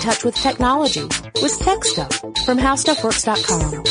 [0.00, 1.02] touch with technology
[1.42, 3.84] with Tech Stuff from HowStuffWorks.com.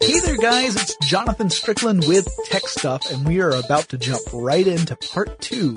[0.00, 4.22] Hey there guys, it's Jonathan Strickland with Tech Stuff and we are about to jump
[4.32, 5.76] right into part two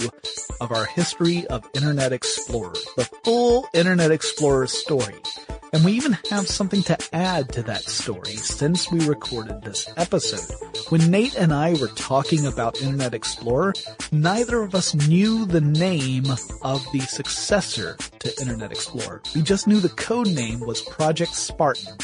[0.60, 5.16] of our history of Internet Explorer, the full Internet Explorer story.
[5.72, 10.56] And we even have something to add to that story since we recorded this episode.
[10.90, 13.74] When Nate and I were talking about Internet Explorer,
[14.12, 16.26] neither of us knew the name
[16.64, 19.22] of the successor to Internet Explorer.
[19.36, 21.98] We just knew the code name was Project Spartan.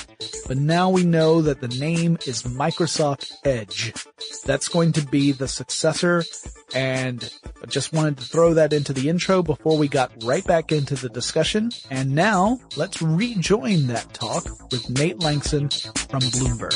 [0.47, 3.93] But now we know that the name is Microsoft Edge.
[4.45, 6.23] That's going to be the successor
[6.73, 10.71] and I just wanted to throw that into the intro before we got right back
[10.71, 11.71] into the discussion.
[11.89, 15.69] And now let's rejoin that talk with Nate Lanxon
[16.09, 16.75] from Bloomberg.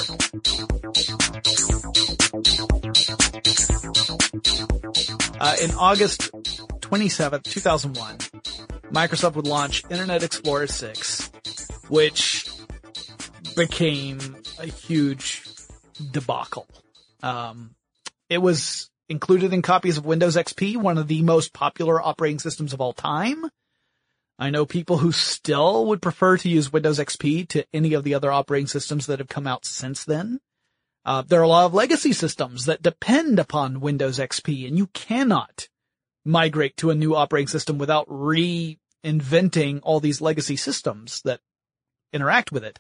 [5.42, 6.32] Uh, in August
[6.82, 8.18] 27th, 2001,
[8.92, 11.32] Microsoft would launch Internet Explorer 6,
[11.90, 12.48] which
[13.60, 15.44] became a huge
[16.12, 16.66] debacle.
[17.22, 17.76] Um,
[18.30, 22.72] it was included in copies of Windows XP, one of the most popular operating systems
[22.72, 23.44] of all time.
[24.38, 28.14] I know people who still would prefer to use Windows XP to any of the
[28.14, 30.40] other operating systems that have come out since then.
[31.04, 34.88] Uh, there are a lot of legacy systems that depend upon Windows XP and you
[34.88, 35.68] cannot
[36.24, 41.42] migrate to a new operating system without reinventing all these legacy systems that
[42.14, 42.80] interact with it.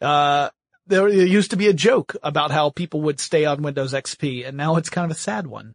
[0.00, 0.50] Uh,
[0.86, 4.56] there used to be a joke about how people would stay on Windows XP and
[4.56, 5.74] now it's kind of a sad one.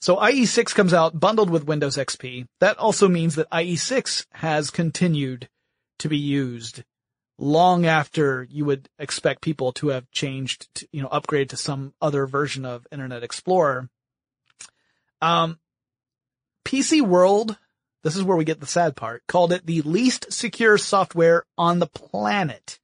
[0.00, 2.46] So IE6 comes out bundled with Windows XP.
[2.60, 5.48] That also means that IE6 has continued
[5.98, 6.84] to be used
[7.38, 11.94] long after you would expect people to have changed, to, you know, upgraded to some
[12.02, 13.88] other version of Internet Explorer.
[15.22, 15.58] Um,
[16.66, 17.58] PC World,
[18.02, 21.78] this is where we get the sad part, called it the least secure software on
[21.78, 22.78] the planet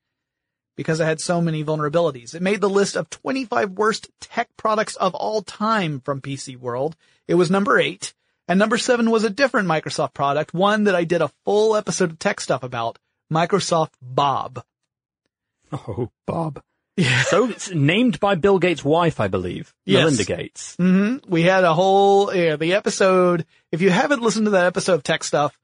[0.80, 2.34] because it had so many vulnerabilities.
[2.34, 6.96] It made the list of 25 worst tech products of all time from PC World.
[7.28, 8.14] It was number eight.
[8.48, 12.12] And number seven was a different Microsoft product, one that I did a full episode
[12.12, 12.98] of tech stuff about,
[13.30, 14.64] Microsoft Bob.
[15.70, 16.62] Oh, Bob.
[16.96, 17.24] Yeah.
[17.24, 19.74] So it's named by Bill Gates' wife, I believe.
[19.84, 19.98] Yes.
[19.98, 20.76] Melinda Gates.
[20.76, 24.94] hmm We had a whole, yeah, the episode, if you haven't listened to that episode
[24.94, 25.58] of tech stuff,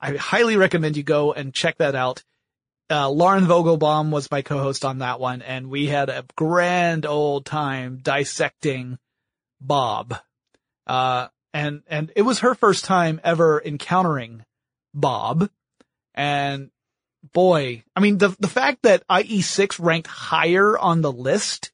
[0.00, 2.24] I highly recommend you go and check that out
[2.90, 7.44] uh, Lauren Vogelbaum was my co-host on that one, and we had a grand old
[7.44, 8.98] time dissecting
[9.60, 10.16] Bob.
[10.86, 14.44] Uh, and, and it was her first time ever encountering
[14.94, 15.50] Bob.
[16.14, 16.70] And
[17.32, 21.72] boy, I mean, the, the fact that IE6 ranked higher on the list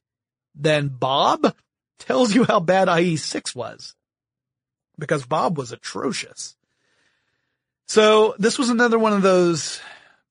[0.53, 1.55] than Bob
[1.99, 3.95] tells you how bad IE6 was.
[4.97, 6.55] Because Bob was atrocious.
[7.87, 9.79] So this was another one of those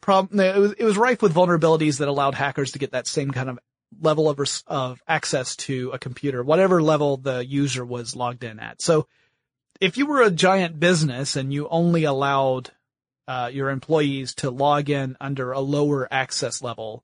[0.04, 3.31] problem, it was, it was rife with vulnerabilities that allowed hackers to get that same
[3.31, 3.59] kind of
[4.00, 8.82] level of, of access to a computer, whatever level the user was logged in at.
[8.82, 9.09] So
[9.81, 12.70] if you were a giant business and you only allowed
[13.26, 17.03] uh, your employees to log in under a lower access level,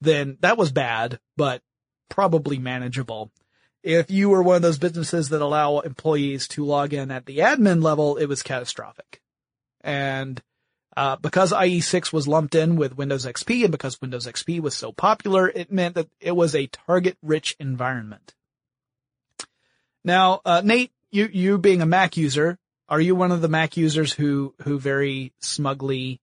[0.00, 1.62] then that was bad, but
[2.10, 3.30] probably manageable.
[3.82, 7.38] If you were one of those businesses that allow employees to log in at the
[7.38, 9.22] admin level, it was catastrophic.
[9.80, 10.40] And
[10.96, 14.92] uh, because IE6 was lumped in with Windows XP and because Windows XP was so
[14.92, 18.34] popular, it meant that it was a target-rich environment.
[20.04, 22.58] Now, uh, Nate, you, you being a Mac user,
[22.88, 26.20] are you one of the Mac users who, who very smugly,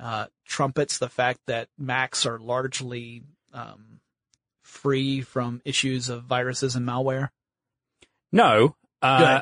[0.00, 4.00] uh, trumpets the fact that Macs are largely, um,
[4.62, 7.30] free from issues of viruses and malware?
[8.32, 9.40] No, uh,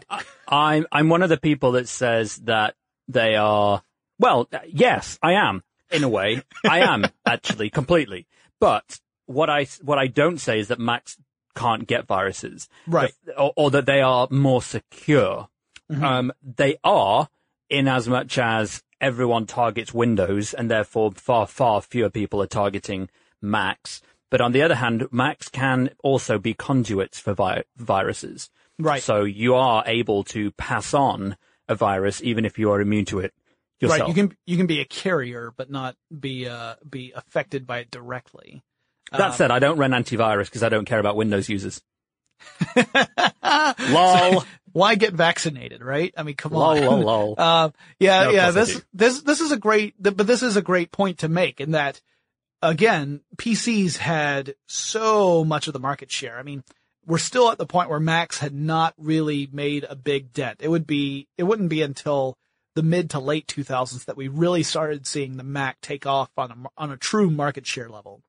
[0.49, 2.75] I'm, I'm one of the people that says that
[3.09, 3.83] they are
[4.19, 5.63] well, uh, yes, I am.
[5.91, 8.27] In a way, I am actually completely.
[8.59, 11.17] But what I what I don't say is that Macs
[11.55, 13.13] can't get viruses, right?
[13.37, 15.49] Or, or that they are more secure.
[15.91, 16.05] Mm-hmm.
[16.05, 17.29] Um, they are
[17.71, 23.09] in as much as everyone targets Windows, and therefore far far fewer people are targeting
[23.41, 24.03] Macs.
[24.29, 28.51] But on the other hand, Macs can also be conduits for vi- viruses.
[28.79, 29.03] Right.
[29.03, 31.37] So you are able to pass on
[31.69, 33.35] a virus even if you are immune to it
[33.81, 34.01] yourself.
[34.01, 34.09] Right.
[34.09, 37.91] You can you can be a carrier, but not be uh be affected by it
[37.91, 38.63] directly.
[39.13, 41.81] That Um, said, I don't run antivirus because I don't care about Windows users.
[43.91, 44.45] Lol.
[44.73, 46.13] Why get vaccinated, right?
[46.17, 46.85] I mean, come Lol, on.
[46.85, 47.35] lol, lol.
[47.39, 48.51] Uh, yeah, No, yeah.
[48.51, 51.71] This this this is a great, but this is a great point to make in
[51.71, 52.01] that
[52.63, 56.39] again, PCs had so much of the market share.
[56.39, 56.63] I mean,
[57.07, 60.59] we're still at the point where Macs had not really made a big dent.
[60.61, 62.37] It would be, it wouldn't be until
[62.77, 66.51] the mid to late 2000s that we really started seeing the Mac take off on
[66.51, 68.23] a, on a true market share level.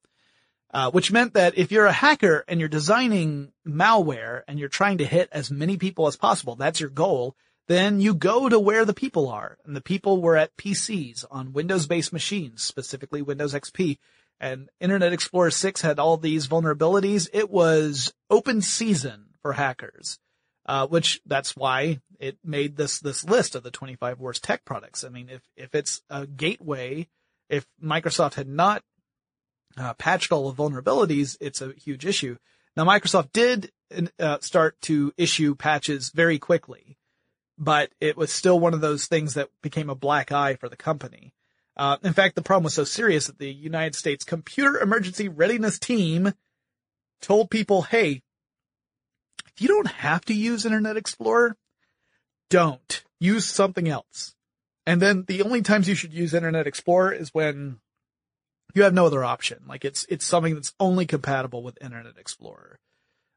[0.73, 4.97] Uh, which meant that if you're a hacker and you're designing malware and you're trying
[4.97, 7.35] to hit as many people as possible, that's your goal,
[7.67, 9.57] then you go to where the people are.
[9.65, 13.97] And the people were at PCs on Windows-based machines, specifically Windows XP.
[14.41, 17.29] And Internet Explorer 6 had all these vulnerabilities.
[17.33, 20.19] It was open season for hackers,
[20.67, 25.03] uh, which that's why it made this, this list of the 25 worst tech products.
[25.03, 27.07] I mean, if, if it's a gateway,
[27.49, 28.83] if Microsoft had not
[29.77, 32.37] uh, patched all the vulnerabilities, it's a huge issue.
[32.75, 33.71] Now Microsoft did
[34.19, 36.97] uh, start to issue patches very quickly
[37.57, 40.75] but it was still one of those things that became a black eye for the
[40.75, 41.33] company.
[41.75, 45.79] Uh, in fact, the problem was so serious that the United States Computer Emergency Readiness
[45.79, 46.33] Team
[47.21, 48.21] told people, hey,
[49.61, 51.57] you don't have to use Internet Explorer,
[52.49, 53.03] don't.
[53.19, 54.35] Use something else.
[54.85, 57.79] And then the only times you should use Internet Explorer is when
[58.73, 59.63] you have no other option.
[59.67, 62.79] Like it's, it's something that's only compatible with Internet Explorer.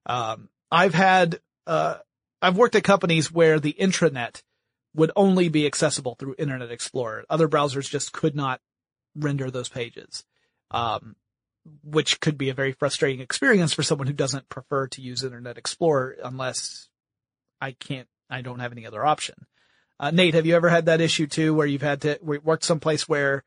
[0.06, 1.96] Um, I've had, uh,
[2.42, 4.42] I've worked at companies where the intranet
[4.94, 7.24] would only be accessible through Internet Explorer.
[7.30, 8.60] Other browsers just could not
[9.16, 10.24] render those pages.
[10.70, 11.16] Um,
[11.82, 15.58] which could be a very frustrating experience for someone who doesn't prefer to use Internet
[15.58, 16.88] Explorer unless
[17.60, 19.46] I can't, I don't have any other option.
[19.98, 23.08] Uh, Nate, have you ever had that issue too, where you've had to work someplace
[23.08, 23.44] where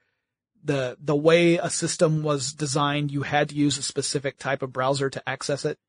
[0.63, 4.71] the, the way a system was designed, you had to use a specific type of
[4.71, 5.79] browser to access it?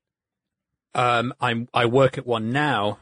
[0.94, 2.98] Um, I'm, I work at one now,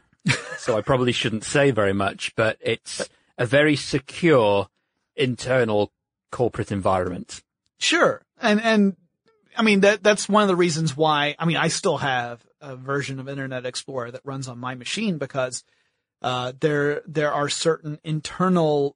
[0.57, 4.67] so I probably shouldn't say very much, but it's a very secure
[5.15, 5.93] internal
[6.31, 7.43] corporate environment.
[7.77, 8.23] Sure.
[8.41, 8.97] And, and
[9.55, 12.75] I mean, that, that's one of the reasons why, I mean, I still have a
[12.75, 15.63] version of Internet Explorer that runs on my machine because,
[16.21, 18.95] uh, there, there are certain internal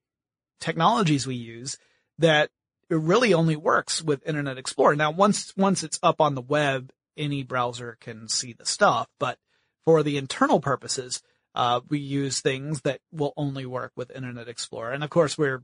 [0.59, 1.77] technologies we use
[2.17, 2.49] that
[2.89, 4.95] it really only works with Internet Explorer.
[4.95, 9.37] Now, once, once it's up on the web, any browser can see the stuff, but
[9.85, 11.21] for the internal purposes,
[11.55, 14.91] uh, we use things that will only work with Internet Explorer.
[14.91, 15.63] And of course, we're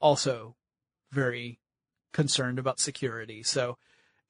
[0.00, 0.54] also
[1.10, 1.58] very
[2.12, 3.42] concerned about security.
[3.42, 3.76] So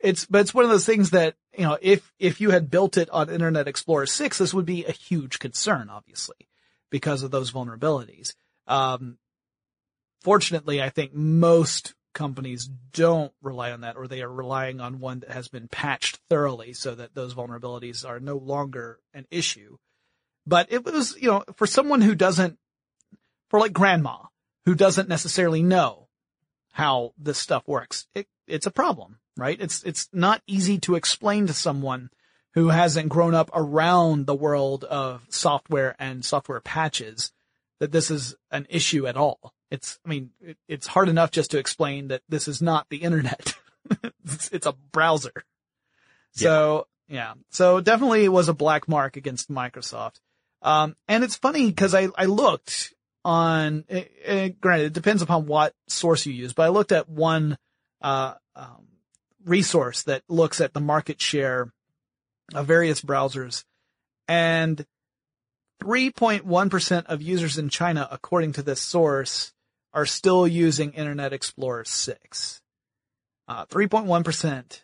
[0.01, 2.97] it's, but it's one of those things that, you know, if, if you had built
[2.97, 6.49] it on Internet Explorer 6, this would be a huge concern, obviously,
[6.91, 8.35] because of those vulnerabilities.
[8.67, 9.19] Um,
[10.23, 15.21] fortunately, I think most companies don't rely on that or they are relying on one
[15.21, 19.77] that has been patched thoroughly so that those vulnerabilities are no longer an issue.
[20.47, 22.59] But it was, you know, for someone who doesn't,
[23.51, 24.19] for like grandma,
[24.65, 26.09] who doesn't necessarily know
[26.73, 29.61] how this stuff works, it, it's a problem, right?
[29.61, 32.11] It's, it's not easy to explain to someone
[32.55, 37.33] who hasn't grown up around the world of software and software patches
[37.81, 39.53] that this is an issue at all.
[39.71, 42.99] It's, I mean, it, it's hard enough just to explain that this is not the
[42.99, 43.55] internet.
[44.25, 45.33] it's, it's, a browser.
[46.33, 47.17] So, yeah.
[47.17, 47.35] yeah.
[47.51, 50.21] So definitely it was a black mark against Microsoft.
[50.63, 52.95] Um, and it's funny because I, I looked
[53.25, 56.69] on, it, eh, it, eh, granted, it depends upon what source you use, but I
[56.69, 57.59] looked at one,
[58.01, 58.87] uh, um,
[59.45, 61.73] resource that looks at the market share
[62.55, 63.65] of various browsers
[64.29, 64.87] and
[65.83, 69.53] 3.1% of users in China, according to this source,
[69.93, 72.61] are still using Internet Explorer 6.
[73.47, 74.81] Uh, 3.1%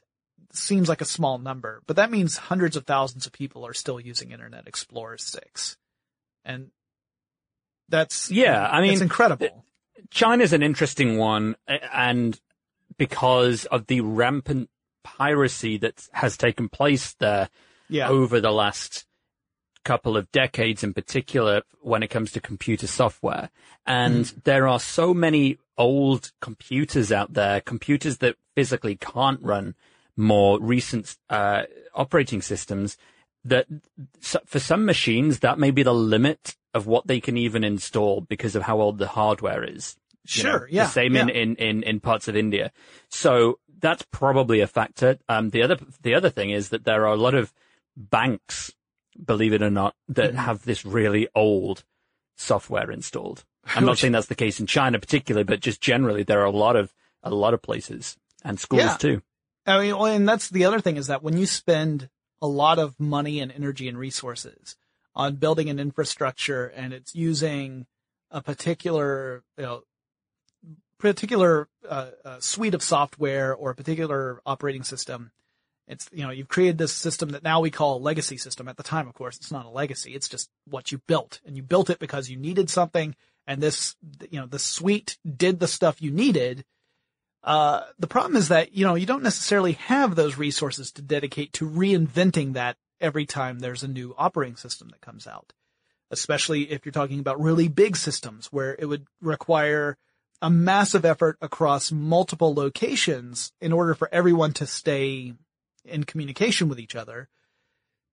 [0.53, 3.99] seems like a small number, but that means hundreds of thousands of people are still
[3.99, 5.77] using Internet Explorer 6.
[6.45, 6.71] And
[7.89, 9.65] that's, yeah, I mean, it's incredible.
[10.11, 12.39] China's an interesting one and
[13.01, 14.69] because of the rampant
[15.03, 17.49] piracy that has taken place there
[17.89, 18.11] yeah.
[18.11, 19.07] over the last
[19.87, 23.49] couple of decades in particular when it comes to computer software.
[23.87, 24.45] And mm.
[24.45, 29.77] there are so many old computers out there, computers that physically can't run
[30.15, 31.63] more recent uh,
[31.95, 32.99] operating systems
[33.47, 33.67] that
[34.21, 38.55] for some machines that may be the limit of what they can even install because
[38.55, 39.97] of how old the hardware is.
[40.27, 40.61] Sure.
[40.61, 40.85] Know, yeah.
[40.85, 41.23] The same yeah.
[41.23, 42.73] in, in, in, in parts of India.
[43.09, 45.19] So that's probably a factor.
[45.29, 47.53] Um, the other, the other thing is that there are a lot of
[47.97, 48.73] banks
[49.25, 50.39] believe it or not, that mm-hmm.
[50.39, 51.85] have this really old
[52.37, 53.45] software installed.
[53.67, 56.51] I'm not saying that's the case in China particularly, but just generally there are a
[56.51, 58.97] lot of, a lot of places and schools yeah.
[58.97, 59.23] too.
[59.67, 62.09] I mean, and that's the other thing is that when you spend
[62.41, 64.77] a lot of money and energy and resources
[65.15, 67.87] on building an infrastructure and it's using
[68.31, 69.83] a particular, you know,
[71.01, 75.33] particular uh, uh, suite of software or a particular operating system
[75.91, 78.69] it's, you know, you've created this system that now we call a legacy system.
[78.69, 80.15] At the time, of course, it's not a legacy.
[80.15, 83.97] It's just what you built and you built it because you needed something and this,
[84.31, 86.65] you know, the suite did the stuff you needed.
[87.43, 91.53] Uh, the problem is that, you know, you don't necessarily have those resources to dedicate
[91.55, 95.53] to reinventing that every time there's a new operating system that comes out.
[96.13, 99.99] Especially if you're talking about really big systems where it would require
[100.43, 105.35] a massive effort across multiple locations in order for everyone to stay
[105.85, 107.29] in communication with each other.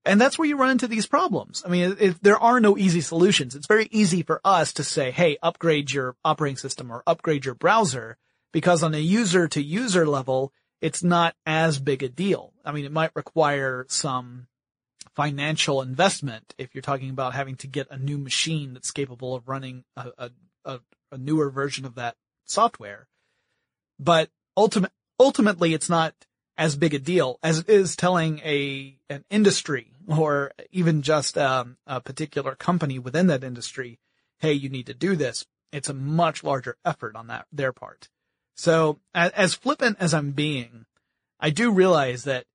[0.05, 1.63] And that's where you run into these problems.
[1.65, 3.55] I mean, if there are no easy solutions.
[3.55, 7.55] It's very easy for us to say, hey, upgrade your operating system or upgrade your
[7.55, 8.17] browser
[8.53, 12.53] because on a user to user level, it's not as big a deal.
[12.63, 14.47] I mean, it might require some
[15.15, 19.47] financial investment if you're talking about having to get a new machine that's capable of
[19.47, 20.31] running a, a,
[20.63, 20.79] a,
[21.11, 23.07] a newer version of that software.
[23.99, 26.13] But ultimate, ultimately, it's not
[26.57, 31.77] as big a deal as it is telling a an industry or even just um,
[31.85, 33.99] a particular company within that industry,
[34.39, 35.45] hey, you need to do this.
[35.71, 38.09] It's a much larger effort on that their part.
[38.55, 40.85] So as, as flippant as I'm being,
[41.39, 42.45] I do realize that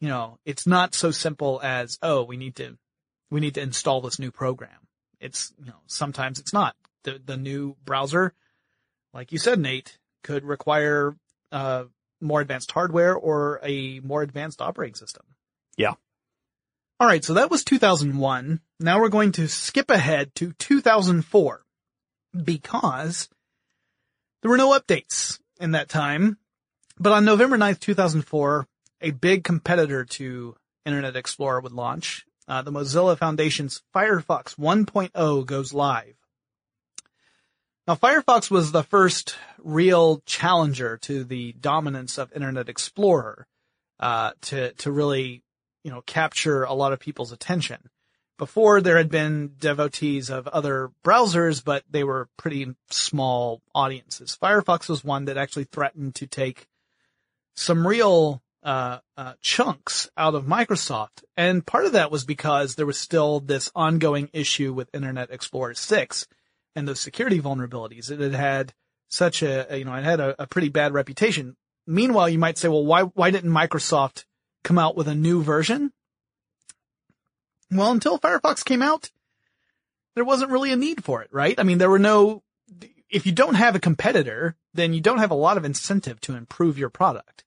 [0.00, 2.78] you know it's not so simple as oh we need to
[3.30, 4.88] we need to install this new program.
[5.20, 6.74] It's you know sometimes it's not
[7.08, 8.34] the the new browser,
[9.14, 11.16] like you said, Nate, could require
[11.52, 11.84] uh,
[12.20, 15.24] more advanced hardware or a more advanced operating system.
[15.76, 15.94] Yeah.
[17.00, 18.60] All right, so that was 2001.
[18.80, 21.62] Now we're going to skip ahead to 2004
[22.44, 23.28] because
[24.42, 26.38] there were no updates in that time.
[26.98, 28.66] But on November 9th, 2004,
[29.00, 32.26] a big competitor to Internet Explorer would launch.
[32.48, 36.17] Uh, the Mozilla Foundation's Firefox 1.0 goes live.
[37.88, 43.46] Now, Firefox was the first real challenger to the dominance of Internet Explorer,
[43.98, 45.42] uh, to, to really,
[45.84, 47.88] you know, capture a lot of people's attention.
[48.36, 54.36] Before there had been devotees of other browsers, but they were pretty small audiences.
[54.40, 56.68] Firefox was one that actually threatened to take
[57.56, 62.84] some real uh, uh, chunks out of Microsoft, and part of that was because there
[62.84, 66.26] was still this ongoing issue with Internet Explorer 6
[66.78, 68.10] and those security vulnerabilities.
[68.10, 68.74] It had had
[69.08, 71.56] such a, you know, it had a, a pretty bad reputation.
[71.86, 74.24] Meanwhile, you might say, well, why, why didn't Microsoft
[74.62, 75.92] come out with a new version?
[77.70, 79.10] Well, until Firefox came out,
[80.14, 81.58] there wasn't really a need for it, right?
[81.58, 82.42] I mean, there were no,
[83.10, 86.36] if you don't have a competitor, then you don't have a lot of incentive to
[86.36, 87.44] improve your product.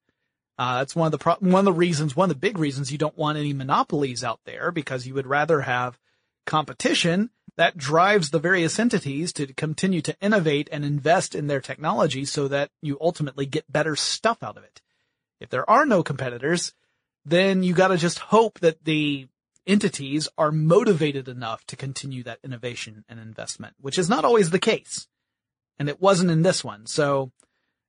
[0.58, 2.92] Uh, that's one of the pro- one of the reasons, one of the big reasons
[2.92, 5.98] you don't want any monopolies out there because you would rather have
[6.46, 12.24] competition that drives the various entities to continue to innovate and invest in their technology
[12.24, 14.80] so that you ultimately get better stuff out of it.
[15.40, 16.72] If there are no competitors,
[17.24, 19.28] then you gotta just hope that the
[19.66, 24.58] entities are motivated enough to continue that innovation and investment, which is not always the
[24.58, 25.06] case.
[25.78, 26.86] And it wasn't in this one.
[26.86, 27.32] So,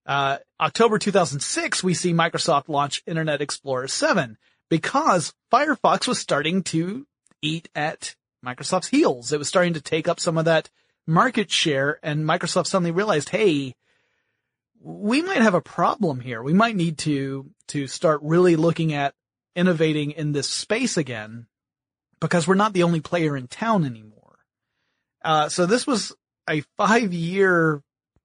[0.06, 4.38] uh, October 2006, we see Microsoft launch Internet Explorer 7
[4.70, 7.08] because Firefox was starting to
[7.42, 9.32] eat at Microsoft's heels.
[9.32, 10.70] It was starting to take up some of that
[11.08, 13.76] market share and Microsoft suddenly realized, hey,
[14.82, 16.44] we might have a problem here.
[16.44, 19.14] We might need to, to start really looking at
[19.56, 21.48] innovating in this space again
[22.20, 24.40] because we're not the only player in town anymore.
[25.24, 26.14] Uh, so this was
[26.50, 27.82] a five year,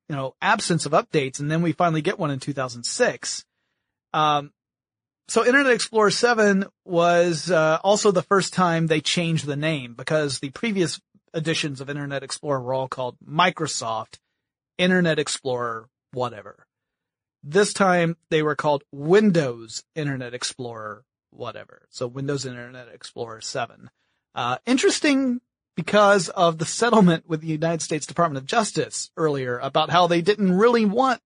[0.09, 3.45] you know, absence of updates and then we finally get one in 2006.
[4.13, 4.53] Um,
[5.29, 10.41] so Internet Explorer 7 was uh, also the first time they changed the name because
[10.41, 11.01] the previous
[11.35, 14.19] editions of Internet Explorer were all called Microsoft
[14.79, 16.67] Internet Explorer whatever.
[17.43, 21.87] This time they were called Windows Internet Explorer whatever.
[21.91, 23.91] So Windows Internet Explorer 7.
[24.35, 25.41] Uh, interesting
[25.77, 30.23] because of the settlement with the United States Department of Justice earlier about how they
[30.23, 31.21] didn't really want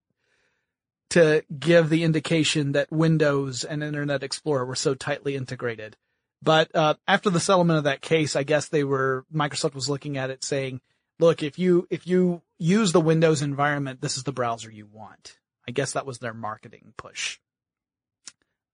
[1.12, 5.95] to give the indication that Windows and Internet Explorer were so tightly integrated.
[6.42, 10.16] But uh, after the settlement of that case, I guess they were Microsoft was looking
[10.16, 10.81] at it saying,
[11.21, 15.38] "Look, if you if you use the Windows environment, this is the browser you want."
[15.69, 17.38] I guess that was their marketing push.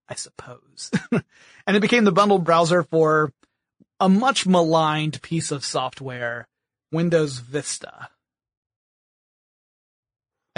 [0.09, 0.90] I suppose.
[1.12, 3.33] and it became the bundled browser for
[4.00, 6.47] a much maligned piece of software,
[6.92, 8.09] Windows Vista.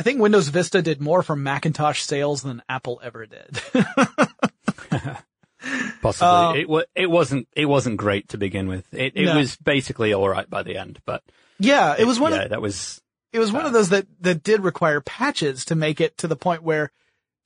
[0.00, 3.60] I think Windows Vista did more for Macintosh sales than Apple ever did.
[6.00, 6.26] Possibly.
[6.26, 8.86] Um, it was, it wasn't, it wasn't great to begin with.
[8.94, 9.36] It, it no.
[9.36, 11.22] was basically alright by the end, but.
[11.58, 13.02] Yeah, it was one yeah, of, that was.
[13.34, 13.58] It was bad.
[13.58, 16.92] one of those that, that did require patches to make it to the point where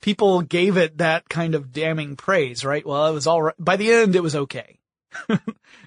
[0.01, 2.85] people gave it that kind of damning praise, right?
[2.85, 3.55] Well, it was alright.
[3.59, 4.79] By the end, it was okay.
[5.27, 5.41] but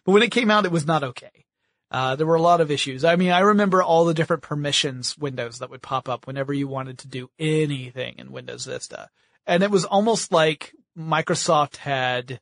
[0.05, 1.47] when it came out, it was not okay.
[1.91, 3.05] Uh, there were a lot of issues.
[3.05, 6.69] I mean, I remember all the different permissions windows that would pop up whenever you
[6.69, 9.09] wanted to do anything in Windows Vista.
[9.47, 12.41] And it was almost like Microsoft had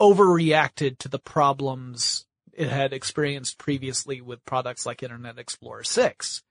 [0.00, 6.42] overreacted to the problems it had experienced previously with products like Internet Explorer 6,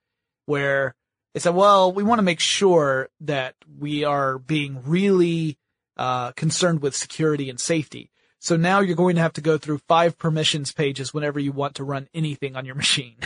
[0.46, 0.94] where
[1.34, 5.58] they said, well, we want to make sure that we are being really
[5.96, 8.10] uh, concerned with security and safety.
[8.46, 11.74] So now you're going to have to go through five permissions pages whenever you want
[11.76, 13.16] to run anything on your machine.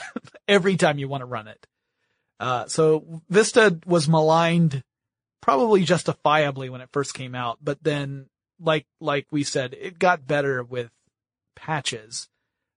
[0.48, 1.66] Every time you want to run it.
[2.40, 4.82] Uh, so Vista was maligned
[5.42, 10.26] probably justifiably when it first came out, but then like, like we said, it got
[10.26, 10.90] better with
[11.54, 12.30] patches.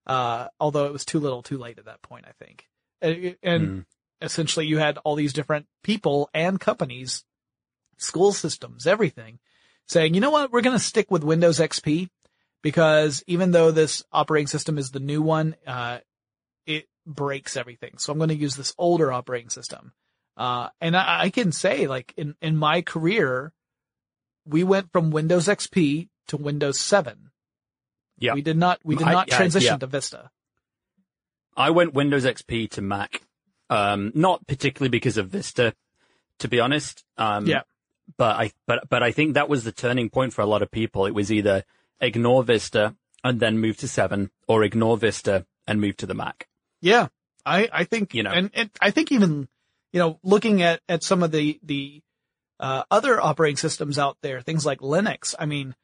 [0.06, 2.66] Uh, although it was too little too late at that point, I think.
[3.00, 3.84] And, and mm.
[4.20, 7.24] essentially you had all these different people and companies,
[7.96, 9.38] school systems, everything
[9.88, 12.10] saying, you know what, we're going to stick with Windows XP
[12.64, 15.98] because even though this operating system is the new one, uh,
[16.66, 17.98] it breaks everything.
[17.98, 19.92] So I'm going to use this older operating system.
[20.34, 23.52] Uh, and I, I, can say like in, in my career,
[24.46, 27.30] we went from Windows XP to Windows 7.
[28.18, 28.32] Yeah.
[28.32, 29.78] We did not, we did not I, transition yeah.
[29.78, 30.30] to Vista.
[31.54, 33.20] I went Windows XP to Mac.
[33.68, 35.74] Um, not particularly because of Vista,
[36.38, 37.04] to be honest.
[37.18, 37.62] Um, yeah
[38.18, 40.70] but I but but I think that was the turning point for a lot of
[40.70, 41.06] people.
[41.06, 41.64] It was either
[42.00, 46.48] ignore Vista and then move to seven, or ignore Vista and move to the Mac.
[46.80, 47.08] Yeah,
[47.44, 49.48] I I think you know, and, and I think even
[49.92, 52.02] you know, looking at at some of the the
[52.60, 55.34] uh, other operating systems out there, things like Linux.
[55.38, 55.74] I mean,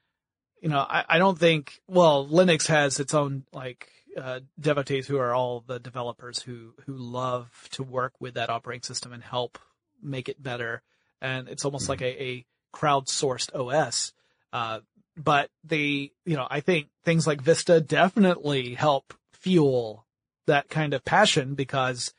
[0.61, 5.19] you know, I, I don't think well, Linux has its own like uh, devotees who
[5.19, 9.59] are all the developers who who love to work with that operating system and help
[10.03, 10.83] make it better
[11.21, 11.93] and it's almost mm-hmm.
[11.93, 14.13] like a, a crowdsourced OS.
[14.53, 14.81] Uh,
[15.17, 20.07] but they, you know, I think things like Vista definitely help fuel
[20.47, 22.13] that kind of passion because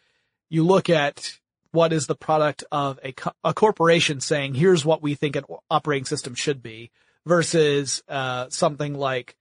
[0.49, 1.39] you look at
[1.71, 5.45] what is the product of a, co- a corporation saying, here's what we think an
[5.69, 6.91] operating system should be
[7.25, 9.35] versus, uh, something like,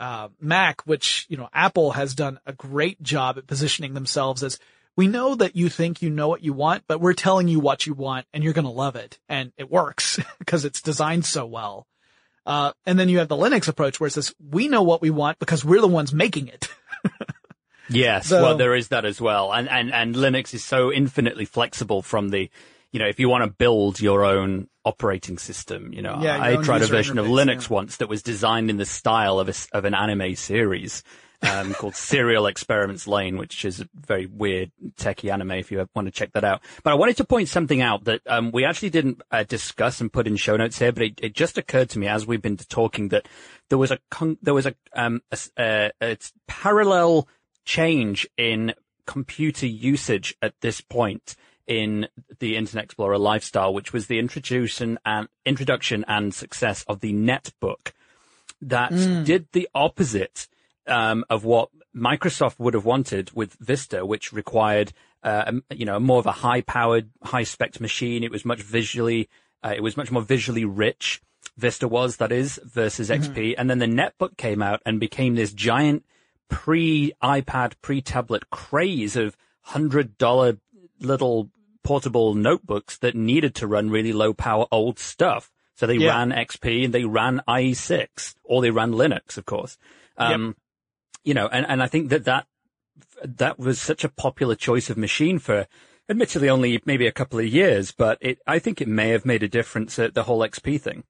[0.00, 4.58] uh, Mac, which, you know, Apple has done a great job at positioning themselves as
[4.96, 7.86] we know that you think you know what you want, but we're telling you what
[7.86, 9.18] you want and you're going to love it.
[9.28, 11.86] And it works because it's designed so well.
[12.46, 15.10] Uh, and then you have the Linux approach where it says, we know what we
[15.10, 16.68] want because we're the ones making it.
[17.88, 18.28] yes.
[18.28, 19.52] So, well, there is that as well.
[19.52, 22.50] And, and, and Linux is so infinitely flexible from the,
[22.92, 26.56] you know, if you want to build your own operating system, you know, yeah, I
[26.56, 27.74] tried a version of Linux yeah.
[27.74, 31.02] once that was designed in the style of a, of an anime series
[31.44, 36.06] um, called Serial Experiments Lain, which is a very weird techie anime if you want
[36.06, 36.62] to check that out.
[36.82, 40.12] But I wanted to point something out that um, we actually didn't uh, discuss and
[40.12, 42.56] put in show notes here, but it, it, just occurred to me as we've been
[42.56, 43.28] talking that
[43.68, 47.28] there was a con- there was a, um, a, a, a parallel
[47.64, 48.74] change in
[49.06, 52.06] computer usage at this point in
[52.40, 57.92] the Internet Explorer lifestyle, which was the introduction and introduction and success of the netbook
[58.60, 59.24] that mm.
[59.24, 60.46] did the opposite
[60.86, 64.92] um, of what Microsoft would have wanted with Vista, which required,
[65.22, 68.24] uh, you know, more of a high-powered, high-spec machine.
[68.24, 69.28] It was much visually,
[69.62, 71.22] uh, it was much more visually rich.
[71.56, 73.32] Vista was, that is, versus mm-hmm.
[73.32, 73.54] XP.
[73.56, 76.04] And then the netbook came out and became this giant
[76.48, 80.58] pre-iPad, pre-tablet craze of hundred dollar
[81.00, 81.48] little
[81.82, 85.50] portable notebooks that needed to run really low power old stuff.
[85.76, 86.16] So they yeah.
[86.16, 89.78] ran XP and they ran IE6 or they ran Linux, of course.
[90.16, 90.56] Um, yep
[91.24, 92.46] you know, and, and I think that that,
[93.22, 95.66] that was such a popular choice of machine for
[96.08, 99.42] admittedly only maybe a couple of years, but it, I think it may have made
[99.42, 101.04] a difference at the whole XP thing.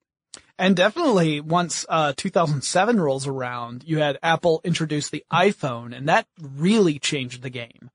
[0.57, 6.27] And definitely once, uh, 2007 rolls around, you had Apple introduce the iPhone and that
[6.41, 7.91] really changed the game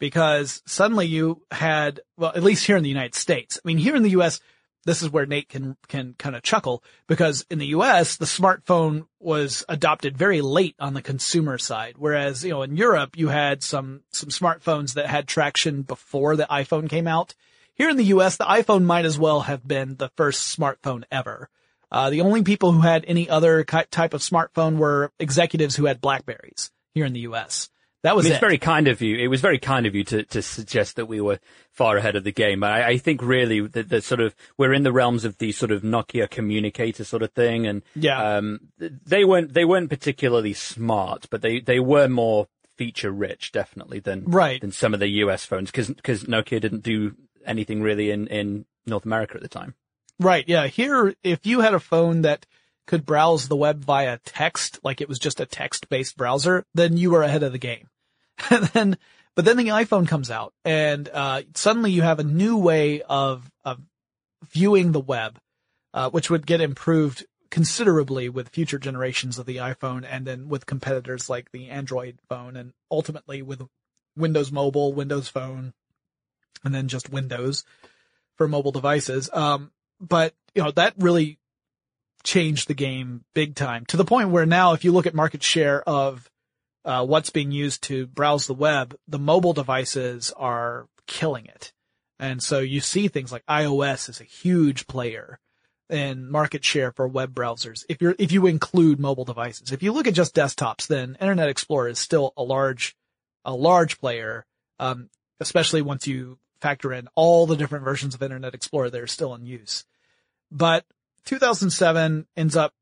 [0.00, 3.60] because suddenly you had, well, at least here in the United States.
[3.64, 4.40] I mean, here in the US,
[4.84, 9.06] this is where Nate can, can kind of chuckle because in the US, the smartphone
[9.18, 11.94] was adopted very late on the consumer side.
[11.98, 16.46] Whereas, you know, in Europe, you had some, some smartphones that had traction before the
[16.50, 17.34] iPhone came out.
[17.74, 21.48] Here in the US, the iPhone might as well have been the first smartphone ever.
[21.90, 26.00] Uh, the only people who had any other type of smartphone were executives who had
[26.00, 27.69] Blackberries here in the US.
[28.02, 28.46] That was I mean, It's it.
[28.46, 29.18] very kind of you.
[29.18, 31.38] It was very kind of you to, to suggest that we were
[31.70, 32.64] far ahead of the game.
[32.64, 35.70] I, I think really that the sort of we're in the realms of the sort
[35.70, 41.26] of Nokia communicator sort of thing, and yeah, um, they weren't they weren't particularly smart,
[41.30, 44.60] but they they were more feature rich, definitely than right.
[44.60, 48.64] than some of the US phones because because Nokia didn't do anything really in in
[48.86, 49.74] North America at the time.
[50.18, 50.44] Right.
[50.46, 50.66] Yeah.
[50.66, 52.44] Here, if you had a phone that
[52.90, 56.96] could browse the web via text, like it was just a text based browser, then
[56.96, 57.88] you were ahead of the game.
[58.50, 58.98] And then,
[59.36, 63.48] but then the iPhone comes out and, uh, suddenly you have a new way of,
[63.64, 63.78] of
[64.50, 65.38] viewing the web,
[65.94, 70.66] uh, which would get improved considerably with future generations of the iPhone and then with
[70.66, 73.62] competitors like the Android phone and ultimately with
[74.16, 75.74] Windows Mobile, Windows Phone,
[76.64, 77.64] and then just Windows
[78.36, 79.30] for mobile devices.
[79.32, 81.38] Um, but you know, that really
[82.22, 85.42] changed the game big time to the point where now if you look at market
[85.42, 86.30] share of
[86.84, 91.72] uh, what's being used to browse the web, the mobile devices are killing it.
[92.18, 95.40] And so you see things like iOS is a huge player
[95.88, 97.84] in market share for web browsers.
[97.88, 101.48] If you're, if you include mobile devices, if you look at just desktops, then Internet
[101.48, 102.96] Explorer is still a large,
[103.44, 104.46] a large player.
[104.78, 109.06] Um, especially once you factor in all the different versions of Internet Explorer that are
[109.06, 109.84] still in use.
[110.52, 110.84] But
[111.24, 112.72] 2007 ends up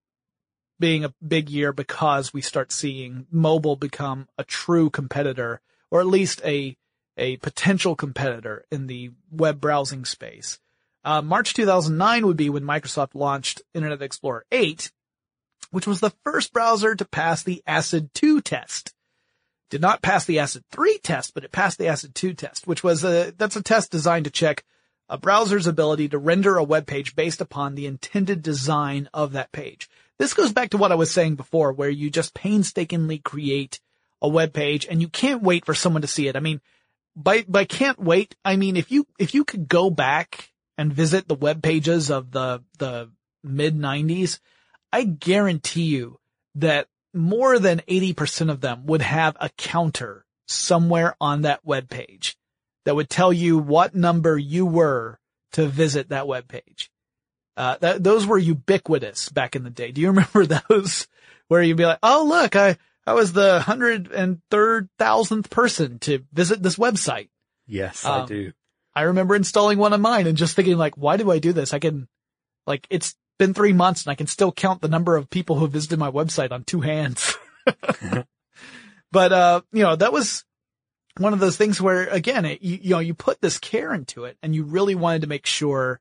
[0.81, 6.07] being a big year because we start seeing mobile become a true competitor, or at
[6.07, 6.77] least a
[7.17, 10.61] a potential competitor in the web browsing space.
[11.05, 14.93] Uh, March 2009 would be when Microsoft launched Internet Explorer 8,
[15.71, 18.95] which was the first browser to pass the ACID 2 test.
[19.71, 22.85] Did not pass the ACID 3 test, but it passed the ACID 2 test, which
[22.85, 24.65] was a, that's a test designed to check
[25.09, 29.53] a browser's ability to render a web page based upon the intended design of that
[29.53, 29.89] page.
[30.19, 33.81] This goes back to what I was saying before, where you just painstakingly create
[34.21, 36.37] a web page and you can't wait for someone to see it.
[36.37, 36.61] I mean,
[37.17, 41.27] by, by can't wait, I mean, if you, if you could go back and visit
[41.27, 43.11] the web pages of the, the
[43.43, 44.41] mid nineties,
[44.93, 46.19] I guarantee you
[46.57, 52.37] that more than 80% of them would have a counter somewhere on that web page
[52.89, 55.21] that would tell you what number you were
[55.53, 56.91] to visit that web page.
[57.55, 59.93] Uh, that, those were ubiquitous back in the day.
[59.93, 61.07] Do you remember those
[61.49, 65.99] where you'd be like, Oh, look, I, I was the hundred and third thousandth person
[65.99, 67.29] to visit this website.
[67.67, 68.53] Yes, um, I do.
[68.95, 71.75] I remember installing one of mine and just thinking like, why do I do this?
[71.75, 72.09] I can,
[72.67, 75.67] like, it's been three months and I can still count the number of people who
[75.69, 77.37] visited my website on two hands.
[79.13, 80.47] but, uh, you know, that was,
[81.19, 84.25] one of those things where again, it, you, you know, you put this care into
[84.25, 86.01] it and you really wanted to make sure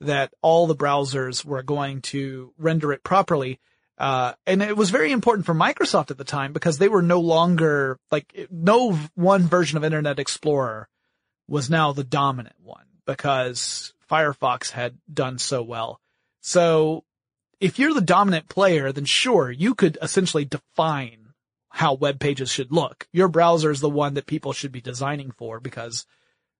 [0.00, 3.58] that all the browsers were going to render it properly.
[3.96, 7.20] Uh, and it was very important for Microsoft at the time because they were no
[7.20, 10.88] longer like no one version of Internet Explorer
[11.48, 16.00] was now the dominant one because Firefox had done so well.
[16.40, 17.04] So
[17.60, 21.17] if you're the dominant player, then sure, you could essentially define
[21.70, 23.06] how web pages should look.
[23.12, 26.06] Your browser is the one that people should be designing for because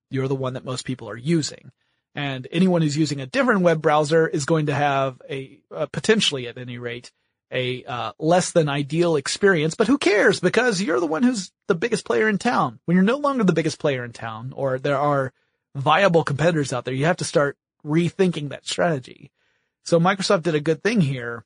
[0.09, 1.71] you're the one that most people are using.
[2.15, 6.47] And anyone who's using a different web browser is going to have a, a potentially
[6.47, 7.11] at any rate,
[7.51, 10.39] a uh, less than ideal experience, but who cares?
[10.39, 12.79] Because you're the one who's the biggest player in town.
[12.85, 15.33] When you're no longer the biggest player in town, or there are
[15.75, 19.31] viable competitors out there, you have to start rethinking that strategy.
[19.85, 21.45] So Microsoft did a good thing here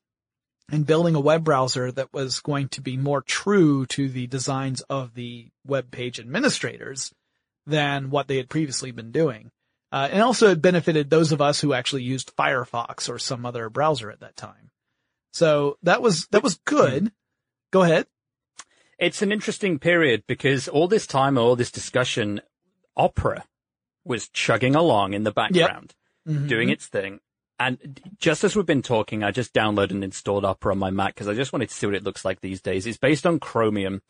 [0.71, 4.81] and building a web browser that was going to be more true to the designs
[4.89, 7.13] of the web page administrators
[7.65, 9.51] than what they had previously been doing.
[9.91, 13.69] Uh, and also it benefited those of us who actually used Firefox or some other
[13.69, 14.71] browser at that time.
[15.31, 17.11] So that was, that was good.
[17.71, 18.07] Go ahead.
[18.97, 22.41] It's an interesting period because all this time, all this discussion,
[22.95, 23.43] Opera
[24.05, 25.93] was chugging along in the background,
[26.25, 26.35] yep.
[26.35, 26.47] mm-hmm.
[26.47, 27.19] doing its thing.
[27.63, 31.13] And just as we've been talking, I just downloaded and installed Opera on my Mac
[31.13, 32.85] because I just wanted to see what it looks like these days.
[32.85, 34.01] It's based on Chromium,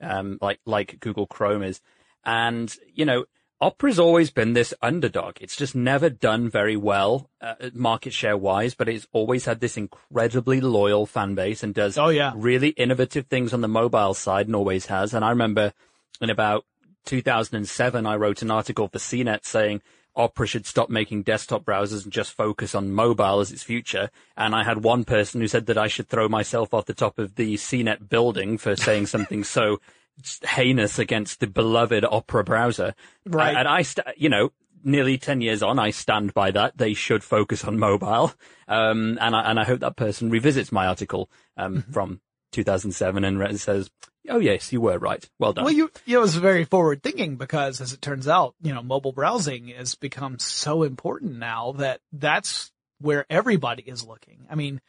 [0.00, 1.82] um, like, like Google Chrome is.
[2.24, 3.26] And, you know,
[3.60, 5.36] Opera's always been this underdog.
[5.42, 9.76] It's just never done very well, uh, market share wise, but it's always had this
[9.76, 12.32] incredibly loyal fan base and does oh, yeah.
[12.34, 15.12] really innovative things on the mobile side and always has.
[15.12, 15.74] And I remember
[16.22, 16.64] in about
[17.04, 19.82] 2007, I wrote an article for CNET saying,
[20.14, 24.10] Opera should stop making desktop browsers and just focus on mobile as its future.
[24.36, 27.18] And I had one person who said that I should throw myself off the top
[27.18, 29.80] of the CNET building for saying something so
[30.44, 32.94] heinous against the beloved Opera browser.
[33.26, 33.56] Right.
[33.56, 34.52] And I, st- you know,
[34.84, 36.76] nearly 10 years on, I stand by that.
[36.76, 38.32] They should focus on mobile.
[38.68, 41.92] Um, and I, and I hope that person revisits my article, um, mm-hmm.
[41.92, 42.20] from
[42.52, 43.90] 2007 and says,
[44.28, 45.28] Oh yes, you were right.
[45.38, 45.64] Well done.
[45.64, 48.72] Well, you, you know, it was very forward thinking because as it turns out, you
[48.72, 54.46] know, mobile browsing has become so important now that that's where everybody is looking.
[54.48, 54.80] I mean,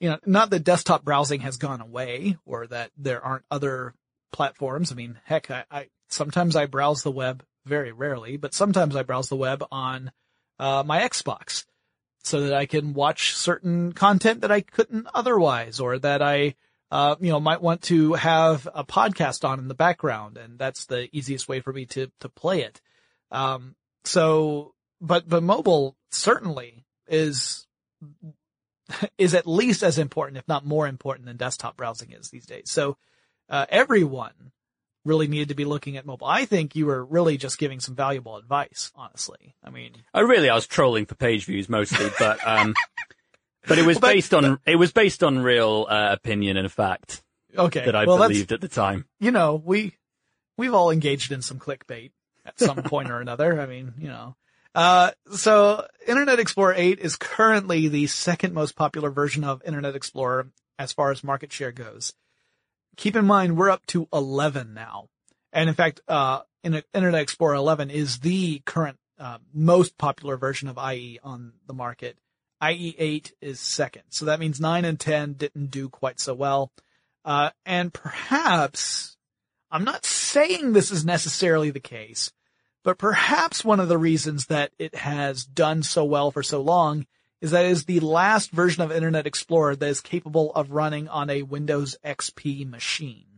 [0.00, 3.94] you know, not that desktop browsing has gone away or that there aren't other
[4.32, 4.90] platforms.
[4.90, 9.02] I mean, heck, I, I sometimes I browse the web very rarely, but sometimes I
[9.02, 10.10] browse the web on,
[10.58, 11.64] uh, my Xbox
[12.22, 16.54] so that I can watch certain content that I couldn't otherwise or that I,
[16.90, 20.86] uh, you know, might want to have a podcast on in the background and that's
[20.86, 22.80] the easiest way for me to, to play it.
[23.30, 27.66] Um, so, but, but mobile certainly is,
[29.18, 32.70] is at least as important, if not more important than desktop browsing is these days.
[32.70, 32.96] So,
[33.48, 34.52] uh, everyone
[35.04, 36.26] really needed to be looking at mobile.
[36.26, 39.54] I think you were really just giving some valuable advice, honestly.
[39.64, 42.74] I mean, I really, I was trolling for page views mostly, but, um,
[43.66, 47.22] but it was based on, it was based on real, uh, opinion and fact
[47.56, 47.84] okay.
[47.84, 49.06] that I well, believed at the time.
[49.18, 49.96] you know, we,
[50.56, 52.12] we've all engaged in some clickbait
[52.44, 53.60] at some point or another.
[53.60, 54.36] I mean, you know,
[54.74, 60.50] uh, so Internet Explorer 8 is currently the second most popular version of Internet Explorer
[60.78, 62.12] as far as market share goes.
[62.96, 65.08] Keep in mind, we're up to 11 now.
[65.52, 70.68] And in fact, uh, in Internet Explorer 11 is the current, uh, most popular version
[70.68, 72.16] of IE on the market.
[72.62, 74.02] IE 8 is second.
[74.10, 76.72] So that means 9 and 10 didn't do quite so well.
[77.24, 79.16] Uh, and perhaps,
[79.70, 82.32] I'm not saying this is necessarily the case,
[82.82, 87.06] but perhaps one of the reasons that it has done so well for so long
[87.40, 91.08] is that it is the last version of Internet Explorer that is capable of running
[91.08, 93.29] on a Windows XP machine.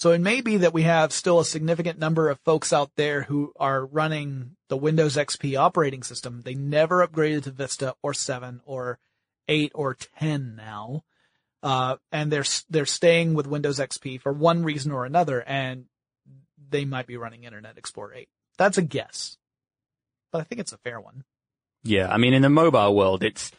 [0.00, 3.24] So it may be that we have still a significant number of folks out there
[3.24, 6.40] who are running the Windows XP operating system.
[6.40, 8.98] They never upgraded to Vista or 7 or
[9.46, 11.04] 8 or 10 now.
[11.62, 15.84] Uh, and they're, they're staying with Windows XP for one reason or another, and
[16.70, 18.28] they might be running Internet Explorer 8.
[18.56, 19.36] That's a guess.
[20.32, 21.24] But I think it's a fair one.
[21.82, 23.52] Yeah, I mean, in the mobile world, it's,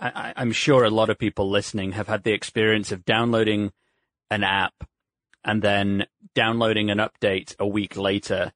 [0.00, 3.70] I, I'm sure a lot of people listening have had the experience of downloading
[4.32, 4.74] an app
[5.46, 8.52] and then downloading an update a week later,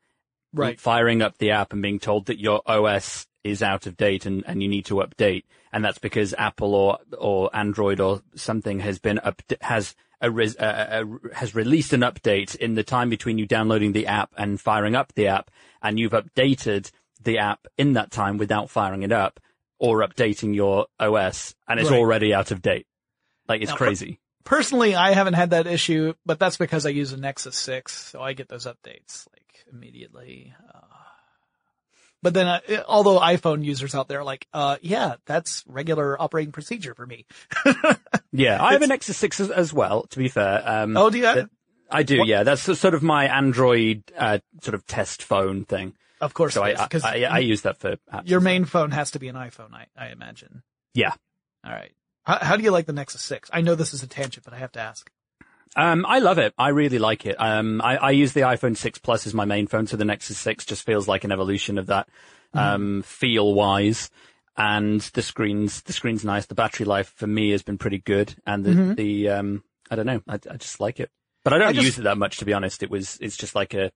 [0.52, 0.78] right.
[0.78, 4.44] firing up the app and being told that your OS is out of date and,
[4.46, 5.44] and you need to update.
[5.72, 10.56] And that's because Apple or, or Android or something has been up, has a, res-
[10.58, 14.60] uh, uh, has released an update in the time between you downloading the app and
[14.60, 15.50] firing up the app
[15.80, 16.90] and you've updated
[17.22, 19.38] the app in that time without firing it up
[19.78, 21.98] or updating your OS and it's Right.
[21.98, 22.86] already out of date.
[23.48, 24.18] Like it's Now, crazy.
[24.44, 28.22] Personally, I haven't had that issue, but that's because I use a Nexus 6, so
[28.22, 30.54] I get those updates like immediately.
[30.74, 30.78] Uh,
[32.22, 36.52] but then, uh, although iPhone users out there are like, uh, yeah, that's regular operating
[36.52, 37.26] procedure for me.
[38.32, 40.62] Yeah, I have a Nexus 6 as, as well, to be fair.
[40.64, 41.24] Um, Oh, do you?
[41.24, 41.50] that-
[41.90, 42.44] I do, What- yeah.
[42.44, 45.94] That's sort of my Android, uh, sort of test phone thing.
[46.20, 48.28] of course, So it I, is, I, I, I use that for apps.
[48.30, 50.62] your main phone has to be an iPhone, I, I imagine.
[50.94, 51.12] Yeah.
[51.64, 51.90] All right.
[52.30, 53.50] How, how do you like the Nexus 6?
[53.52, 55.10] I know this is a tangent, but I have to ask.
[55.74, 56.54] Um, I love it.
[56.56, 57.34] I really like it.
[57.40, 60.38] Um, I, I use the iPhone 6 Plus as my main phone, so the Nexus
[60.38, 62.08] 6 just feels like an evolution of that,
[62.54, 64.10] um, feel wise.
[64.56, 66.46] And the screen's, the screen's nice.
[66.46, 68.34] The battery life for me has been pretty good.
[68.46, 68.96] And the, Mhm.
[68.96, 70.22] the, um, I don't know.
[70.28, 71.10] I, I just like it.
[71.42, 72.82] But I don't I just- use it that much, to be honest.
[72.84, 73.90] It was, it's just like a,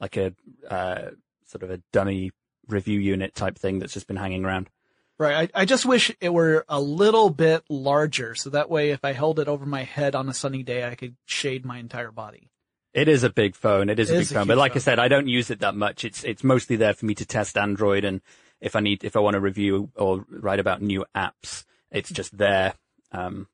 [0.00, 0.32] like a,
[0.68, 1.10] uh,
[1.46, 2.32] sort of a dummy
[2.66, 4.70] review unit type thing that's just been hanging around.
[5.18, 5.50] Right.
[5.54, 9.12] I, I just wish it were a little bit larger, so that way if I
[9.12, 12.50] held it over my head on a sunny day, I could shade my entire body.
[12.92, 13.88] It is a big phone.
[13.88, 14.46] It is It a is big a phone.
[14.48, 16.04] But like I said, I don't use it that much.
[16.04, 18.20] It's it's mostly there for me to test Android and
[18.60, 22.36] if I need if I want to review or write about new apps, it's just
[22.36, 22.74] there.
[23.12, 23.48] Um,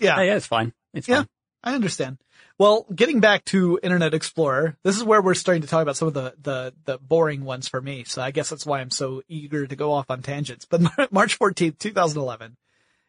[0.00, 0.16] Yeah.
[0.18, 0.72] yeah, yeah, it's fine.
[0.94, 1.16] It's Yeah.
[1.16, 1.28] fine.
[1.62, 2.18] I understand.
[2.60, 6.08] Well, getting back to Internet Explorer, this is where we're starting to talk about some
[6.08, 8.04] of the, the, the boring ones for me.
[8.04, 10.66] So I guess that's why I'm so eager to go off on tangents.
[10.66, 12.58] But March 14th, 2011,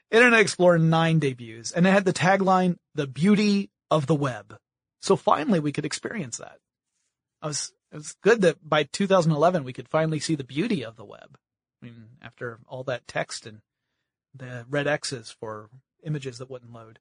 [0.09, 4.57] Internet Explorer 9 debuts and it had the tagline, the beauty of the web.
[5.01, 6.59] So finally we could experience that.
[7.41, 10.95] I was, it was good that by 2011 we could finally see the beauty of
[10.95, 11.37] the web.
[11.83, 13.59] I mean, after all that text and
[14.33, 15.69] the red X's for
[16.05, 16.99] images that wouldn't load.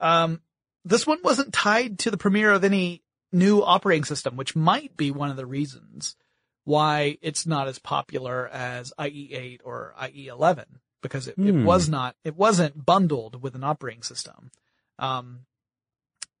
[0.00, 0.40] Um,
[0.84, 5.10] this one wasn't tied to the premiere of any new operating system, which might be
[5.10, 6.16] one of the reasons
[6.64, 10.64] why it's not as popular as IE8 or IE11
[11.02, 11.64] because it, it Hmm.
[11.64, 14.50] was not, it wasn't bundled with an operating system.
[14.98, 15.40] Um,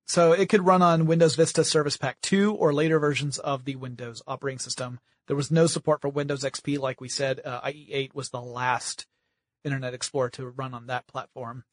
[0.06, 3.76] so it could run on Windows Vista Service Pack 2 or later versions of the
[3.76, 5.00] Windows operating system.
[5.26, 7.40] There was no support for Windows XP, like we said.
[7.44, 9.06] Uh, IE8 was the last
[9.64, 11.64] Internet Explorer to run on that platform.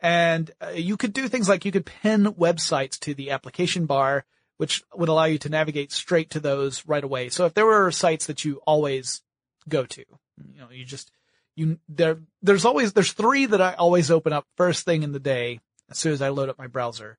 [0.00, 4.24] And uh, you could do things like you could pin websites to the application bar,
[4.56, 7.28] which would allow you to navigate straight to those right away.
[7.28, 9.22] So if there were sites that you always
[9.68, 11.10] go to, you know, you just,
[11.54, 15.20] you, there, there's always, there's three that I always open up first thing in the
[15.20, 15.60] day
[15.90, 17.18] as soon as I load up my browser.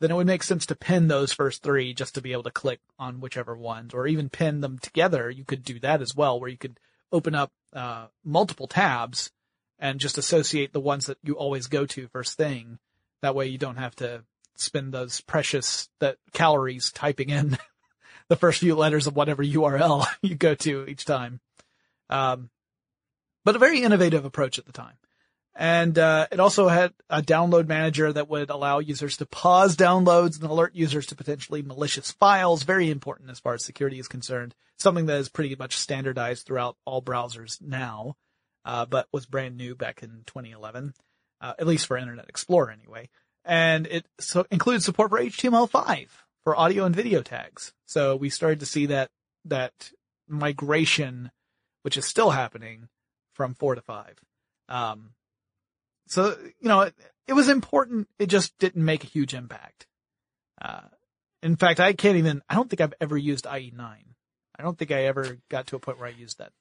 [0.00, 2.50] Then it would make sense to pin those first three just to be able to
[2.50, 5.30] click on whichever ones or even pin them together.
[5.30, 6.80] You could do that as well, where you could
[7.12, 9.30] open up, uh, multiple tabs
[9.82, 12.78] and just associate the ones that you always go to first thing
[13.20, 14.22] That way you don't have to
[14.54, 17.58] spend those precious that calories typing in
[18.28, 21.40] the first few letters of whatever URL you go to each time.
[22.08, 22.48] Um,
[23.44, 24.94] but a very innovative approach at the time.
[25.54, 30.40] And uh, it also had a download manager that would allow users to pause downloads
[30.40, 32.62] and alert users to potentially malicious files.
[32.62, 34.54] Very important as far as security is concerned.
[34.78, 38.16] Something that is pretty much standardized throughout all browsers now,
[38.64, 40.94] uh, but was brand new back in 2011,
[41.40, 43.08] uh, at least for Internet Explorer anyway.
[43.44, 46.08] And it so includes support for HTML5
[46.44, 47.72] for audio and video tags.
[47.86, 49.10] So we started to see that
[49.44, 49.90] that
[50.28, 51.30] migration,
[51.82, 52.88] which is still happening
[53.34, 54.18] from four to five.
[54.68, 55.10] Um,
[56.06, 56.94] so, you know, it,
[57.26, 58.08] it, was important.
[58.18, 59.86] It just didn't make a huge impact.
[60.60, 60.82] Uh,
[61.42, 63.78] in fact, I can't even, I don't think I've ever used IE9.
[63.78, 66.52] I don't think I ever got to a point where I used that.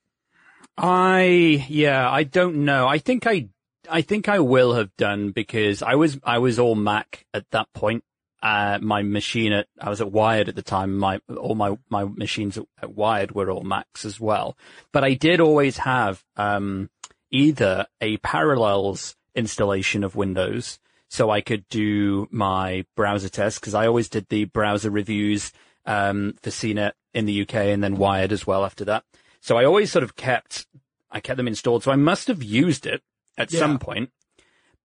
[0.78, 2.88] I, yeah, I don't know.
[2.88, 3.50] I think I,
[3.90, 7.68] I think I will have done because I was, I was all Mac at that
[7.74, 8.04] point.
[8.42, 10.98] Uh, my machine at, I was at Wired at the time.
[10.98, 14.58] My, all my, my machines at, Wired were all Macs as well.
[14.92, 16.90] But I did always have, um,
[17.32, 20.80] either a Parallels installation of Windows
[21.12, 25.52] so I could do my browser tests because I always did the browser reviews
[25.86, 29.04] um, for CNET in the UK and then Wired as well after that.
[29.42, 30.68] So I always sort of kept
[31.12, 31.84] I kept them installed.
[31.84, 33.02] So I must have used it
[33.38, 33.60] at yeah.
[33.60, 34.12] some point,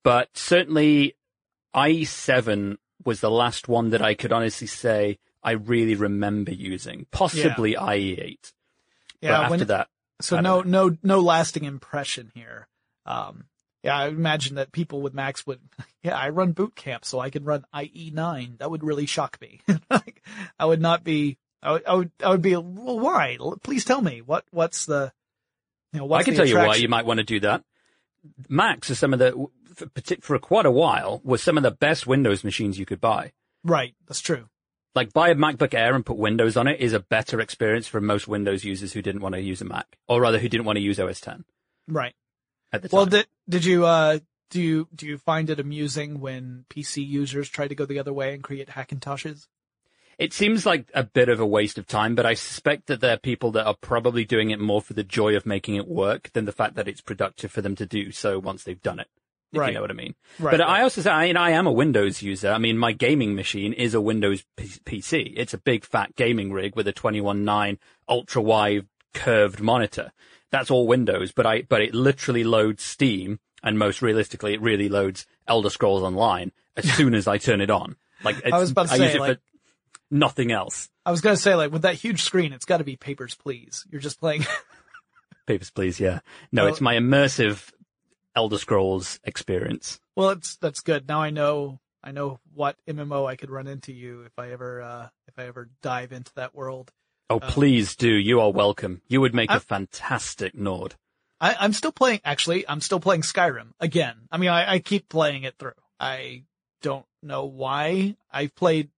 [0.02, 1.14] but certainly
[1.74, 7.06] IE7 was the last one that I could honestly say I really remember using.
[7.12, 7.80] Possibly yeah.
[7.80, 8.52] IE8.
[9.20, 9.88] Yeah, but after that.
[10.20, 12.66] So no, no, no lasting impression here.
[13.04, 13.44] Um,
[13.82, 15.60] yeah, I imagine that people with Macs would,
[16.02, 18.58] yeah, I run boot camp, so I can run IE9.
[18.58, 19.60] That would really shock me.
[20.58, 23.36] I would not be, I would, I would, I would be, well, why?
[23.62, 25.12] Please tell me what, what's the,
[25.92, 26.62] you know, I can tell attraction?
[26.62, 27.64] you why you might want to do that.
[28.48, 29.88] Macs are some of the, for,
[30.20, 33.32] for quite a while, were some of the best Windows machines you could buy.
[33.64, 33.94] Right.
[34.06, 34.48] That's true.
[34.94, 38.00] Like buy a MacBook Air and put Windows on it is a better experience for
[38.00, 40.76] most Windows users who didn't want to use a Mac, or rather who didn't want
[40.76, 41.44] to use OS 10.
[41.86, 42.14] Right
[42.72, 42.96] at the time.
[42.96, 47.48] Well, did did you uh do you do you find it amusing when PC users
[47.48, 49.48] try to go the other way and create Hackintoshes?
[50.18, 53.14] It seems like a bit of a waste of time, but I suspect that there
[53.14, 56.30] are people that are probably doing it more for the joy of making it work
[56.32, 59.08] than the fact that it's productive for them to do so once they've done it.
[59.52, 59.68] If right.
[59.68, 60.14] you know what I mean.
[60.38, 60.80] Right, but right.
[60.80, 62.50] I also say, I mean, I am a Windows user.
[62.50, 65.34] I mean, my gaming machine is a Windows P- PC.
[65.36, 70.12] It's a big fat gaming rig with a 21.9 ultra wide curved monitor
[70.50, 74.88] that's all Windows, but I, but it literally loads Steam and most realistically, it really
[74.88, 77.96] loads Elder Scrolls Online as soon as I turn it on.
[78.24, 79.42] Like I was about to I say, like, for
[80.10, 80.88] nothing else.
[81.04, 83.84] I was gonna say, like with that huge screen, it's got to be Papers Please.
[83.90, 84.44] You're just playing
[85.46, 86.20] Papers Please, yeah.
[86.52, 87.70] No, well, it's my immersive
[88.34, 90.00] Elder Scrolls experience.
[90.14, 91.08] Well, it's that's good.
[91.08, 94.82] Now I know I know what MMO I could run into you if I ever
[94.82, 96.92] uh if I ever dive into that world.
[97.28, 98.08] Oh, um, please do.
[98.08, 99.02] You are welcome.
[99.08, 100.94] You would make I'm, a fantastic Nord.
[101.40, 104.16] I, am still playing, actually, I'm still playing Skyrim again.
[104.30, 105.72] I mean, I, I keep playing it through.
[106.00, 106.44] I
[106.82, 108.16] don't know why.
[108.30, 108.90] I've played,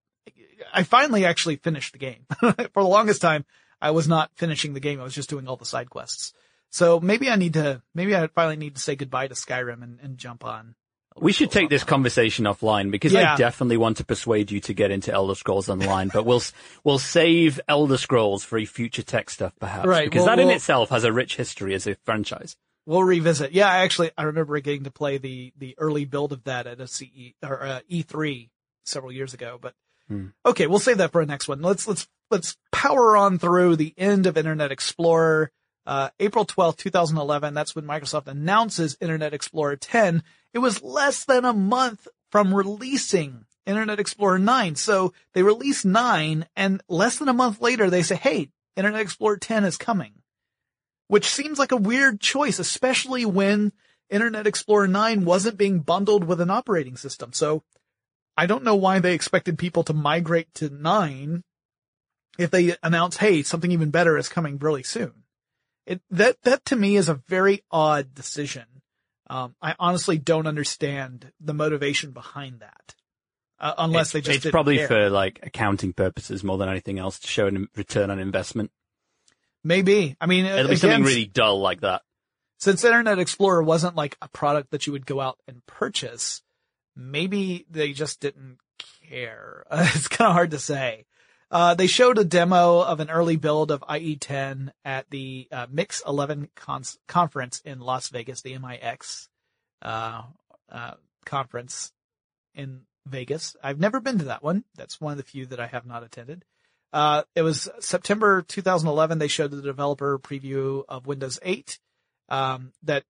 [0.72, 2.26] I finally actually finished the game.
[2.40, 3.44] For the longest time,
[3.80, 5.00] I was not finishing the game.
[5.00, 6.32] I was just doing all the side quests.
[6.70, 9.98] So maybe I need to, maybe I finally need to say goodbye to Skyrim and,
[10.00, 10.74] and jump on
[11.20, 13.34] we should take this conversation offline because yeah.
[13.34, 16.42] I definitely want to persuade you to get into Elder Scrolls Online, but we'll
[16.84, 20.04] we'll save Elder Scrolls for a future tech stuff perhaps, right?
[20.04, 22.56] Because that in itself has a rich history as a franchise.
[22.86, 23.52] We'll revisit.
[23.52, 26.80] Yeah, I actually I remember getting to play the the early build of that at
[26.80, 28.50] a CE or uh, E3
[28.84, 29.74] several years ago, but
[30.08, 30.26] hmm.
[30.44, 31.62] okay, we'll save that for a next one.
[31.62, 35.50] Let's let's let's power on through the end of Internet Explorer.
[35.86, 40.22] Uh, April 12th, 2011, that's when Microsoft announces Internet Explorer 10.
[40.52, 44.74] It was less than a month from releasing Internet Explorer 9.
[44.76, 49.38] So they release 9 and less than a month later they say, hey, Internet Explorer
[49.38, 50.12] 10 is coming.
[51.06, 53.72] Which seems like a weird choice, especially when
[54.10, 57.32] Internet Explorer 9 wasn't being bundled with an operating system.
[57.32, 57.62] So
[58.38, 61.42] I don't know why they expected people to migrate to 9
[62.38, 65.24] if they announce, hey, something even better is coming really soon.
[65.86, 68.66] It, that, that to me is a very odd decision.
[69.28, 72.94] Um, I honestly don't understand the motivation behind that.
[73.58, 74.86] Uh, unless it's, they just it's probably care.
[74.86, 78.70] for like accounting purposes more than anything else to show a return on investment.
[79.64, 80.16] Maybe.
[80.20, 82.02] I mean, it'll again, be something really dull like that.
[82.60, 86.40] Since Internet Explorer wasn't like a product that you would go out and purchase,
[86.98, 88.58] maybe they just didn't
[89.08, 89.64] care.
[89.70, 91.06] Uh, it's kind of hard to say.
[91.50, 96.02] Uh, they showed a demo of an early build of IE10 at the uh, Mix
[96.06, 99.28] 11 cons- conference in Las Vegas, the MIX
[99.80, 100.22] uh,
[100.70, 100.94] uh,
[101.24, 101.92] conference.
[102.54, 103.56] in Vegas.
[103.62, 104.64] I've never been to that one.
[104.76, 106.44] That's one of the few that I have not attended.
[106.92, 109.18] Uh, it was September 2011.
[109.18, 111.78] They showed the developer preview of Windows 8,
[112.28, 113.04] um, that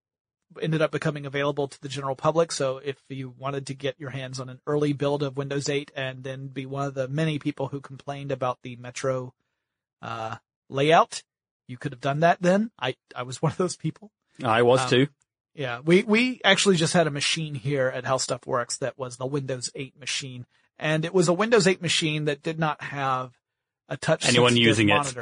[0.61, 2.51] ended up becoming available to the general public.
[2.51, 5.91] So if you wanted to get your hands on an early build of Windows 8
[5.95, 9.33] and then be one of the many people who complained about the Metro,
[10.01, 10.37] uh,
[10.69, 11.23] layout,
[11.67, 12.71] you could have done that then.
[12.79, 14.11] I, I was one of those people.
[14.43, 15.07] I was Um, too.
[15.55, 19.17] Yeah, we, we actually just had a machine here at How Stuff Works that was
[19.17, 20.45] the Windows 8 machine.
[20.77, 23.33] And it was a Windows 8 machine that did not have
[23.89, 25.15] a touch Anyone using it?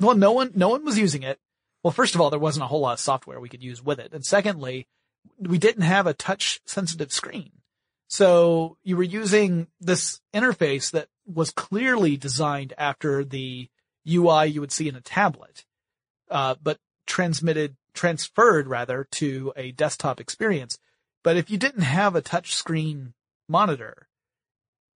[0.00, 1.38] well, no one, no one was using it.
[1.84, 4.00] Well, first of all, there wasn't a whole lot of software we could use with
[4.00, 4.12] it.
[4.14, 4.88] And secondly,
[5.38, 7.52] we didn't have a touch sensitive screen.
[8.08, 13.68] So you were using this interface that was clearly designed after the
[14.08, 15.64] UI you would see in a tablet,
[16.30, 20.78] uh, but transmitted, transferred rather to a desktop experience.
[21.22, 23.12] But if you didn't have a touch screen
[23.46, 24.08] monitor,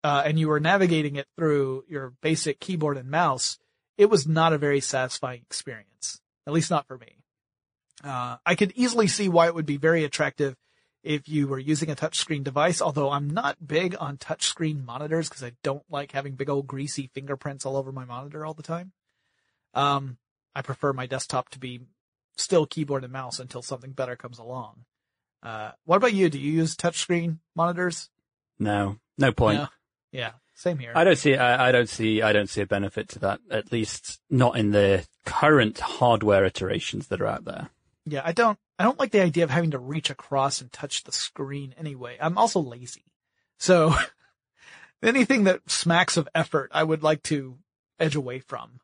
[0.04, 3.58] uh, and you were navigating it through your basic keyboard and mouse,
[3.98, 6.20] it was not a very satisfying experience.
[6.46, 7.16] At least not for me.
[8.04, 10.56] Uh, I could easily see why it would be very attractive
[11.02, 15.44] if you were using a touchscreen device, although I'm not big on touchscreen monitors because
[15.44, 18.92] I don't like having big old greasy fingerprints all over my monitor all the time.
[19.72, 20.18] Um,
[20.54, 21.80] I prefer my desktop to be
[22.36, 24.84] still keyboard and mouse until something better comes along.
[25.42, 26.28] Uh, what about you?
[26.28, 28.10] Do you use touchscreen monitors?
[28.58, 29.58] No, no point.
[29.58, 29.66] Yeah.
[30.12, 30.92] Yeah, same here.
[30.94, 31.36] I don't see.
[31.36, 32.22] I, I don't see.
[32.22, 33.40] I don't see a benefit to that.
[33.50, 37.68] At least not in the current hardware iterations that are out there.
[38.06, 41.04] Yeah, I don't, I don't like the idea of having to reach across and touch
[41.04, 42.16] the screen anyway.
[42.18, 43.04] I'm also lazy.
[43.58, 43.94] So
[45.02, 47.58] anything that smacks of effort, I would like to
[48.00, 48.80] edge away from,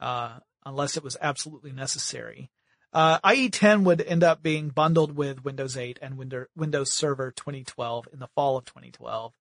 [0.00, 2.50] uh, unless it was absolutely necessary.
[2.92, 8.08] Uh, IE10 would end up being bundled with Windows 8 and Windows, Windows Server 2012
[8.12, 9.32] in the fall of 2012.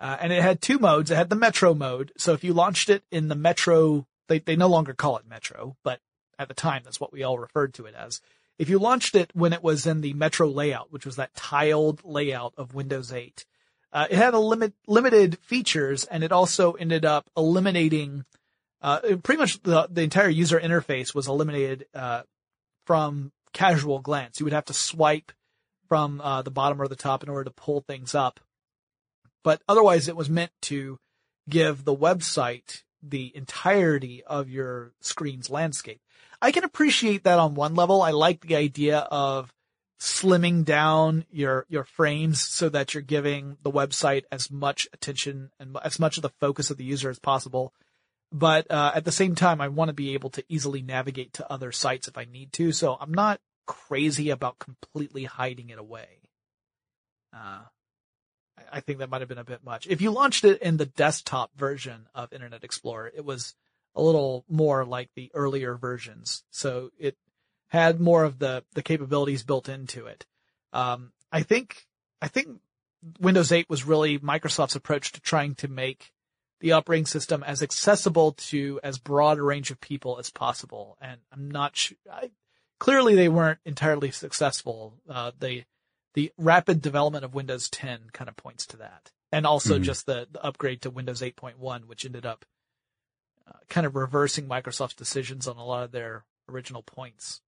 [0.00, 1.10] Uh, and it had two modes.
[1.10, 2.12] It had the Metro mode.
[2.16, 5.76] So if you launched it in the Metro, they, they no longer call it Metro,
[5.82, 6.00] but
[6.38, 8.20] at the time, that's what we all referred to it as.
[8.58, 12.04] If you launched it when it was in the Metro layout, which was that tiled
[12.04, 13.44] layout of Windows 8,
[13.92, 18.24] uh, it had a limit, limited features and it also ended up eliminating,
[18.82, 22.22] uh, pretty much the, the entire user interface was eliminated, uh,
[22.84, 24.38] from casual glance.
[24.38, 25.32] You would have to swipe
[25.88, 28.40] from, uh, the bottom or the top in order to pull things up.
[29.48, 30.98] But otherwise it was meant to
[31.48, 36.02] give the website the entirety of your screen's landscape.
[36.42, 38.02] I can appreciate that on one level.
[38.02, 39.50] I like the idea of
[39.98, 45.78] slimming down your, your frames so that you're giving the website as much attention and
[45.82, 47.72] as much of the focus of the user as possible.
[48.30, 51.50] But, uh, at the same time, I want to be able to easily navigate to
[51.50, 52.70] other sites if I need to.
[52.72, 56.20] So I'm not crazy about completely hiding it away.
[57.34, 57.60] Uh,
[58.72, 59.86] I- think that might have been a bit much.
[59.86, 63.54] If you launched it in the desktop version of Internet Explorer, it was
[63.94, 66.44] a little more like the earlier versions.
[66.50, 67.16] So it
[67.68, 70.26] had more of the, the capabilities built into it.
[70.72, 71.86] Um, I think,
[72.22, 72.60] I think
[73.20, 76.12] Windows 8 was really Microsoft's approach to trying to make
[76.60, 80.96] the operating system as accessible to as broad a range of people as possible.
[81.00, 81.96] And I'm not sure,
[82.78, 84.94] clearly they weren't entirely successful.
[85.08, 85.66] Uh, they,
[86.18, 89.12] the rapid development of Windows 10 kind of points to that.
[89.30, 89.82] And also Mhm.
[89.84, 92.44] just the, the upgrade to Windows 8.1, which ended up
[93.46, 97.40] uh, kind of reversing Microsoft's decisions on a lot of their original points.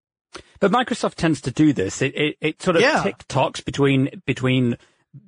[0.60, 2.02] But Microsoft tends to do this.
[2.04, 3.02] It it, it sort of Yeah.
[3.02, 4.78] tick tocks between between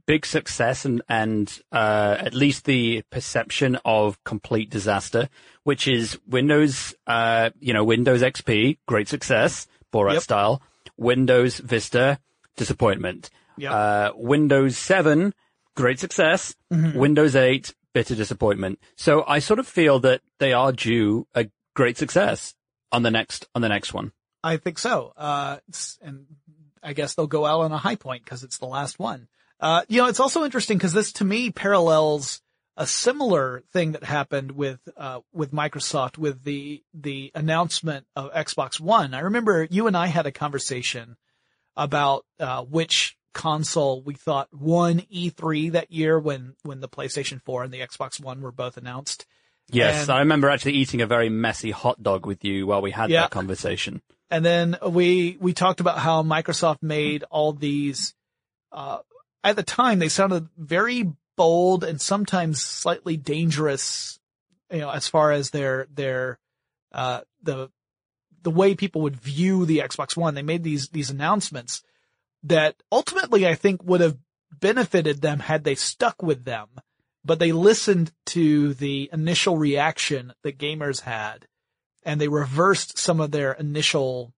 [0.05, 5.27] big success and and uh, at least the perception of complete disaster,
[5.63, 10.21] which is Windows, uh, you know, Windows XP, great success, Borat Yep.
[10.23, 10.61] style.
[10.97, 12.19] Windows Vista,
[12.57, 13.29] disappointment.
[13.57, 13.71] Yep.
[13.71, 15.33] Uh, Windows 7,
[15.75, 16.55] great success.
[16.71, 16.95] Mhm.
[16.95, 18.79] Windows 8, bitter disappointment.
[18.95, 22.55] So I sort of feel that they are due a great success
[22.91, 24.11] on the next on the next one.
[24.43, 25.13] I think so.
[25.15, 25.57] Uh,
[26.01, 26.25] and
[26.81, 29.27] I guess they'll go out on a high point because it's the last one.
[29.59, 32.41] Uh, you know, it's also interesting because this to me parallels
[32.77, 38.79] a similar thing that happened with, uh, with Microsoft with the, the announcement of Xbox
[38.79, 39.13] One.
[39.13, 41.17] I remember you and I had a conversation
[41.77, 47.63] about, uh, which console we thought won E3 that year when, when the PlayStation 4
[47.63, 49.25] and the Xbox One were both announced.
[49.69, 52.91] Yes, And- I remember actually eating a very messy hot dog with you while we
[52.91, 53.21] had Yeah.
[53.21, 54.01] that conversation.
[54.29, 58.13] And then we, we talked about how Microsoft made all these,
[58.71, 58.99] uh,
[59.43, 64.19] at the time they sounded very bold and sometimes slightly dangerous,
[64.71, 66.37] you know, as far as their, their,
[66.93, 67.69] uh, the,
[68.43, 70.33] the way people would view the Xbox One.
[70.33, 71.83] They made these, these announcements
[72.43, 74.17] that ultimately I think would have
[74.59, 76.67] benefited them had they stuck with them,
[77.23, 81.47] but they listened to the initial reaction that gamers had
[82.03, 84.33] and they reversed some of their initial,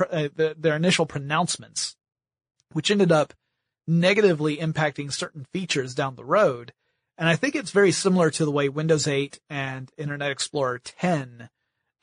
[0.00, 1.96] uh, their initial pronouncements,
[2.72, 3.34] which ended up
[3.86, 6.72] negatively impacting certain features down the road.
[7.18, 11.48] And I think it's very similar to the way Windows 8 and Internet Explorer 10,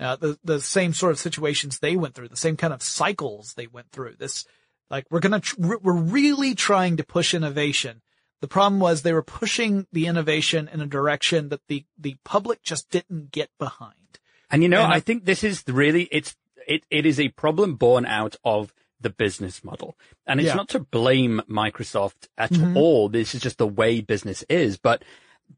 [0.01, 3.53] uh, the, the same sort of situations they went through, the same kind of cycles
[3.53, 4.15] they went through.
[4.17, 4.45] This,
[4.89, 8.01] like, we're gonna, tr- we're really trying to push innovation.
[8.41, 12.63] The problem was they were pushing the innovation in a direction that the, the public
[12.63, 14.19] just didn't get behind.
[14.49, 16.35] And you know, and I, I think this is really, it's,
[16.67, 19.95] it, it is a problem born out of the business model.
[20.25, 20.55] And it's yeah.
[20.55, 22.75] not to blame Microsoft at mm-hmm.
[22.75, 23.09] all.
[23.09, 25.03] This is just the way business is, but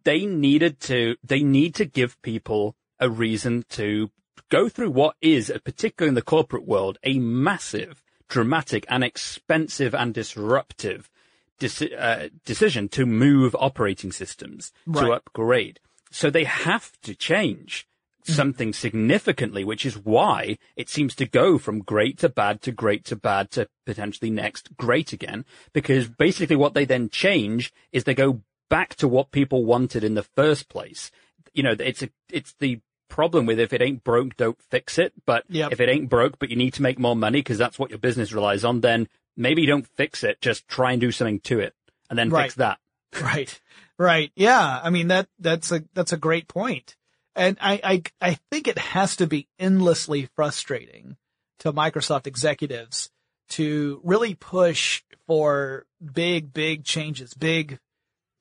[0.04, 4.12] they needed to, they need to give people a reason to
[4.54, 10.14] go through what is, particularly in the corporate world, a massive, dramatic and expensive and
[10.14, 11.10] disruptive
[11.60, 15.06] deci- uh, decision to move operating systems, right.
[15.06, 15.80] to upgrade.
[16.12, 17.88] So they have to change.
[18.24, 18.36] Mm-hmm.
[18.36, 23.04] something significantly, which is why it seems to go from great to bad to great
[23.10, 25.44] to bad to potentially next great again.
[25.74, 28.40] Because basically what they then change is they go
[28.70, 31.12] back to what people wanted in the first place.
[31.54, 32.80] You know, it's a, it's the
[33.14, 35.14] problem with if it ain't broke, don't fix it.
[35.28, 35.72] But yep.
[35.72, 38.00] if it ain't broke, but you need to make more money because that's what your
[38.00, 39.08] business relies on, then
[39.38, 40.42] maybe don't fix it.
[40.42, 41.76] Just try and do something to it
[42.10, 42.46] and then right.
[42.46, 42.80] fix that.
[43.22, 43.62] Right.
[44.00, 44.32] Right.
[44.36, 44.80] Yeah.
[44.82, 46.96] I mean, that, that's a, that's a great point.
[47.36, 51.18] And I, I, I think it has to be endlessly frustrating
[51.60, 53.12] to Microsoft executives
[53.50, 57.78] to really push for big, big changes, big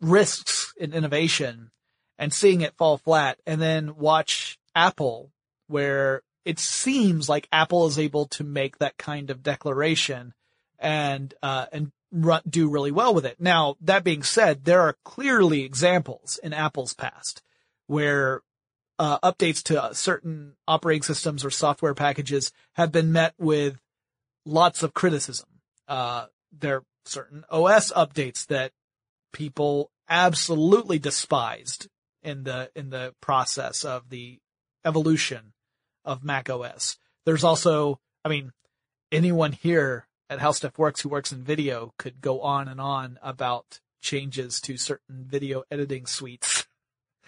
[0.00, 1.70] risks in innovation
[2.18, 5.32] and seeing it fall flat and then watch Apple
[5.68, 10.34] where it seems like Apple is able to make that kind of declaration
[10.78, 11.92] and, uh, and
[12.48, 13.40] do really well with it.
[13.40, 17.42] Now, that being said, there are clearly examples in Apple's past
[17.86, 18.42] where
[18.98, 23.80] uh, updates to uh, certain operating systems or software packages have been met with
[24.44, 25.48] lots of criticism.
[25.88, 28.72] Uh, there are certain OS updates that
[29.32, 31.88] people absolutely despised
[32.22, 34.38] in the in the process of the
[34.84, 35.52] evolution
[36.04, 36.98] of Mac OS.
[37.24, 38.52] There's also, I mean,
[39.10, 43.18] anyone here at How Stuff Works who works in video could go on and on
[43.22, 46.66] about changes to certain video editing suites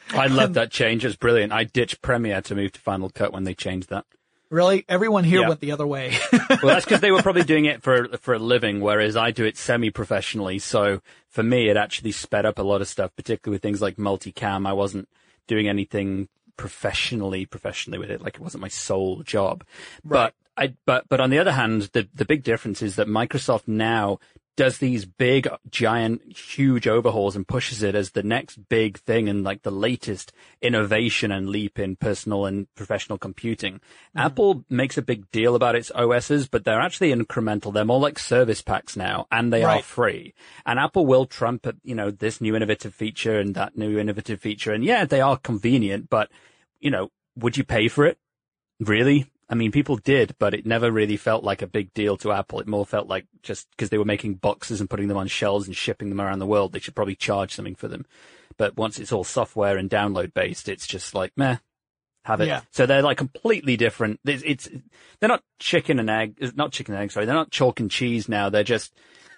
[0.11, 1.05] I love that change.
[1.05, 1.53] It's brilliant.
[1.53, 4.05] I ditched Premiere to move to Final Cut when they changed that.
[4.51, 4.85] Really?
[4.89, 5.49] Everyone here yeah.
[5.49, 6.17] went the other way.
[6.33, 9.45] well, that's because they were probably doing it for for a living, whereas I do
[9.45, 10.59] it semi-professionally.
[10.61, 13.97] So for me, it actually sped up a lot of stuff, particularly with things like
[13.97, 14.67] multicam.
[14.69, 15.09] I wasn't
[15.49, 19.65] doing anything professionally, professionally with it, like it wasn't my sole job.
[20.03, 20.33] Right.
[20.57, 23.67] But I, but, but on the other hand, the, the big difference is that Microsoft
[23.67, 24.19] now
[24.57, 29.43] does these big, giant, huge overhauls and pushes it as the next big thing and
[29.43, 30.33] like the latest
[30.63, 33.75] innovation and leap in personal and professional computing.
[33.75, 34.19] Mm-hmm.
[34.19, 37.73] Apple makes a big deal about its OSs, but they're actually incremental.
[37.73, 39.81] They're more like service packs now and they right.
[39.81, 40.35] are free.
[40.65, 44.73] And Apple will trump, you know, this new innovative feature and that new innovative feature.
[44.73, 46.31] And yeah, they are convenient, but
[46.79, 48.19] you know, would you pay for it?
[48.79, 49.27] Really?
[49.49, 52.61] I mean, people did, but it never really felt like a big deal to Apple.
[52.61, 55.67] It more felt like just because they were making boxes and putting them on shelves
[55.67, 58.07] and shipping them around the world, they should probably charge something for them.
[58.57, 61.59] But once it's all software and download based, it's just like, meh,
[62.25, 62.49] have it.
[62.49, 62.63] Yeah.
[62.71, 64.21] So they're like completely different.
[64.25, 64.69] It's, it's,
[65.21, 67.27] they're not chicken and egg, not chicken and egg, sorry.
[67.27, 68.49] They're not chalk and cheese now.
[68.49, 68.95] They're just,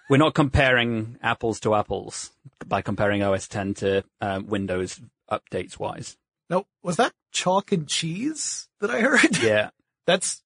[0.08, 2.30] we're not comparing apples to apples
[2.64, 5.00] by comparing OS 10 to um, Windows
[5.30, 6.16] updates wise.
[6.48, 9.36] No, was that chalk and cheese that I heard?
[9.42, 9.70] Yeah.
[10.06, 10.42] That's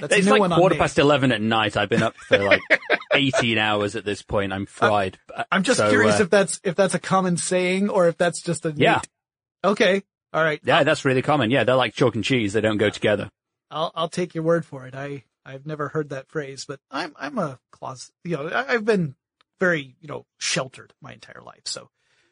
[0.00, 1.76] that's it's like quarter past eleven at night.
[1.76, 2.62] I've been up for like
[3.12, 4.52] eighteen hours at this point.
[4.52, 5.18] I'm fried.
[5.50, 8.42] I'm just so, curious uh, if that's if that's a common saying or if that's
[8.42, 8.96] just a yeah.
[8.96, 9.08] Neat...
[9.64, 10.02] Okay,
[10.32, 10.60] all right.
[10.64, 11.50] Yeah, that's really common.
[11.50, 12.52] Yeah, they're like chalk and cheese.
[12.52, 13.30] They don't go together.
[13.70, 14.94] I'll I'll take your word for it.
[14.94, 18.12] I I've never heard that phrase, but I'm I'm a closet.
[18.24, 19.14] You know, I've been
[19.60, 21.90] very you know sheltered my entire life, so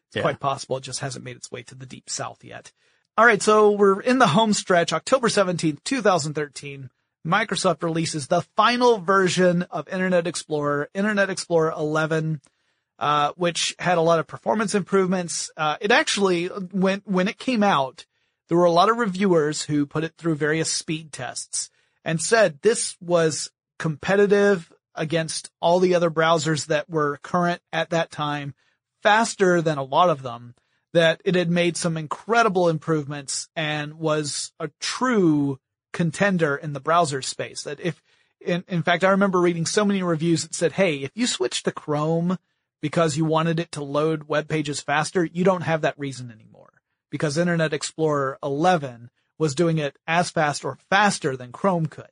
[0.08, 0.22] it's yeah.
[0.22, 2.72] quite possible it just hasn't made its way to the deep south yet.
[3.16, 6.90] All right, so we're in the home stretch, October 17th, 2013.
[7.24, 12.40] Microsoft releases the final version of Internet Explorer, Internet Explorer 11,
[12.98, 15.48] uh, which had a lot of performance improvements.
[15.56, 18.04] Uh, it actually, when, when it came out,
[18.48, 21.70] there were a lot of reviewers who put it through various speed tests
[22.04, 23.48] and said this was
[23.78, 28.54] competitive against all the other browsers that were current at that time,
[29.04, 30.56] faster than a lot of them
[30.94, 35.58] that it had made some incredible improvements and was a true
[35.92, 37.64] contender in the browser space.
[37.64, 38.00] That if,
[38.40, 41.64] in, in fact, I remember reading so many reviews that said, hey, if you switch
[41.64, 42.38] to Chrome
[42.80, 46.70] because you wanted it to load web pages faster, you don't have that reason anymore
[47.10, 52.06] because Internet Explorer 11 was doing it as fast or faster than Chrome could.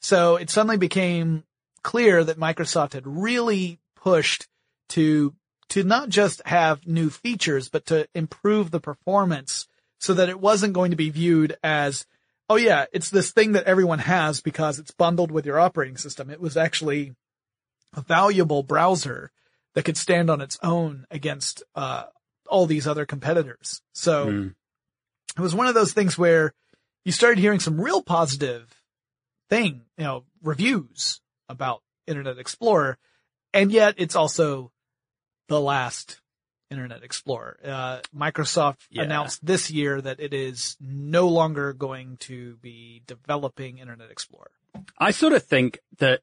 [0.00, 1.42] So it suddenly became
[1.82, 4.46] clear that Microsoft had really pushed
[4.90, 5.34] to,
[5.72, 9.66] to not just have new features, but to improve the performance
[9.98, 12.04] so that it wasn't going to be viewed as,
[12.50, 16.28] oh yeah, it's this thing that everyone has because it's bundled with your operating system.
[16.28, 17.14] It was actually
[17.96, 19.30] a valuable browser
[19.74, 22.04] that could stand on its own against, uh,
[22.48, 23.80] all these other competitors.
[23.94, 24.54] So Mm.
[25.38, 26.52] it was one of those things where
[27.02, 28.82] you started hearing some real positive
[29.48, 32.98] thing, you know, reviews about Internet Explorer,
[33.54, 34.70] and yet it's also
[35.52, 36.20] the last
[36.70, 37.58] Internet Explorer.
[37.62, 39.02] Uh, Microsoft Yeah.
[39.02, 44.50] announced this year that it is no longer going to be developing Internet Explorer.
[44.98, 46.22] I sort of think that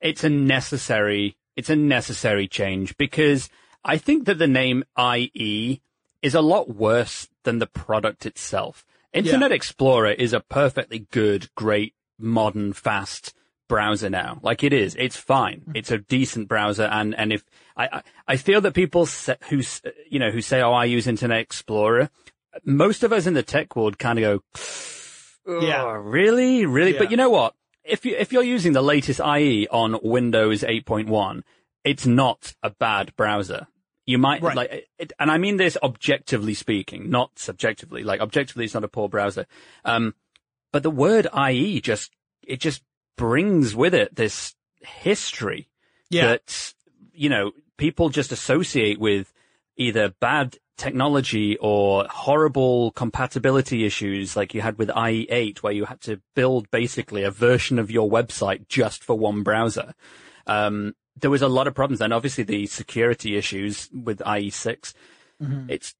[0.00, 3.48] it's a necessary, it's a necessary change because
[3.82, 5.80] I think that the name IE
[6.20, 8.84] is a lot worse than the product itself.
[9.14, 13.32] Internet Explorer is a perfectly good, great, modern, fast
[13.68, 14.38] browser now.
[14.42, 14.94] Like it is.
[14.98, 15.62] It's fine.
[15.74, 16.84] It's a decent browser.
[16.84, 17.44] And, and if
[17.76, 19.06] I, I, feel that people
[19.48, 19.62] who,
[20.10, 22.10] you know, who say, oh, I use Internet Explorer,
[22.64, 24.42] most of us in the tech world kind of
[25.44, 25.84] go, Yeah.
[25.84, 26.66] "Oh, really?
[26.66, 26.92] Really?
[26.92, 26.98] Yeah.
[26.98, 27.54] But you know what?
[27.84, 31.42] If you, if you're using the latest IE on Windows 8.1,
[31.84, 33.68] it's not a bad browser.
[34.06, 34.56] You might Right.
[34.56, 38.02] like, it, and I mean this objectively speaking, not subjectively.
[38.04, 39.46] Like objectively, it's not a poor browser.
[39.84, 40.14] Um,
[40.72, 42.12] but the word IE just,
[42.42, 42.82] it just
[43.16, 45.68] brings with it this history
[46.10, 46.26] Yeah.
[46.28, 46.74] that,
[47.12, 49.32] you know, people just associate with
[49.76, 56.00] either bad technology or horrible compatibility issues like you had with IE8 where you had
[56.02, 59.94] to build basically a version of your website just for one browser.
[60.46, 64.92] Um, there was a lot of problems and obviously the security issues with IE6.
[65.42, 65.70] Mhm.
[65.70, 65.94] It's,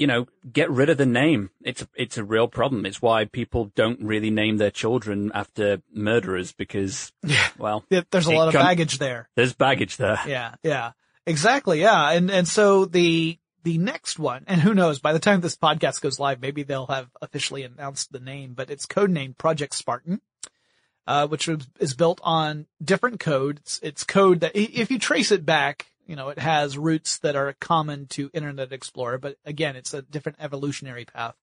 [0.00, 1.50] you know, get rid of the name.
[1.62, 2.86] It's, it's a real problem.
[2.86, 7.46] It's why people don't really name their children after murderers because, Yeah.
[7.58, 9.28] well, Yeah, There's a lot of come- baggage there.
[9.36, 10.18] there's baggage there.
[10.26, 10.92] Yeah, yeah,
[11.26, 11.82] exactly.
[11.82, 12.12] Yeah.
[12.12, 16.00] And, and so the, the next one, and who knows, by the time this podcast
[16.00, 20.22] goes live, maybe they'll have officially announced the name, but it's codenamed Project Spartan,
[21.06, 23.58] uh, which was, is built on different code.
[23.58, 27.36] It's, it's code that if you trace it back, you know, it has roots that
[27.36, 31.36] are common to Internet Explorer, but again, it's a different evolutionary path.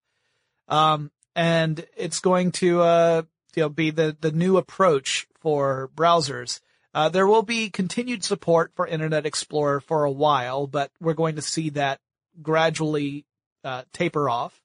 [0.68, 3.22] Um, and it's going to, uh,
[3.56, 6.60] you know, be the, the new approach for browsers.
[6.94, 11.38] Uh, there will be continued support for Internet Explorer for a while, but we're going
[11.38, 12.02] to see that
[12.42, 13.26] gradually
[13.64, 14.62] uh, taper off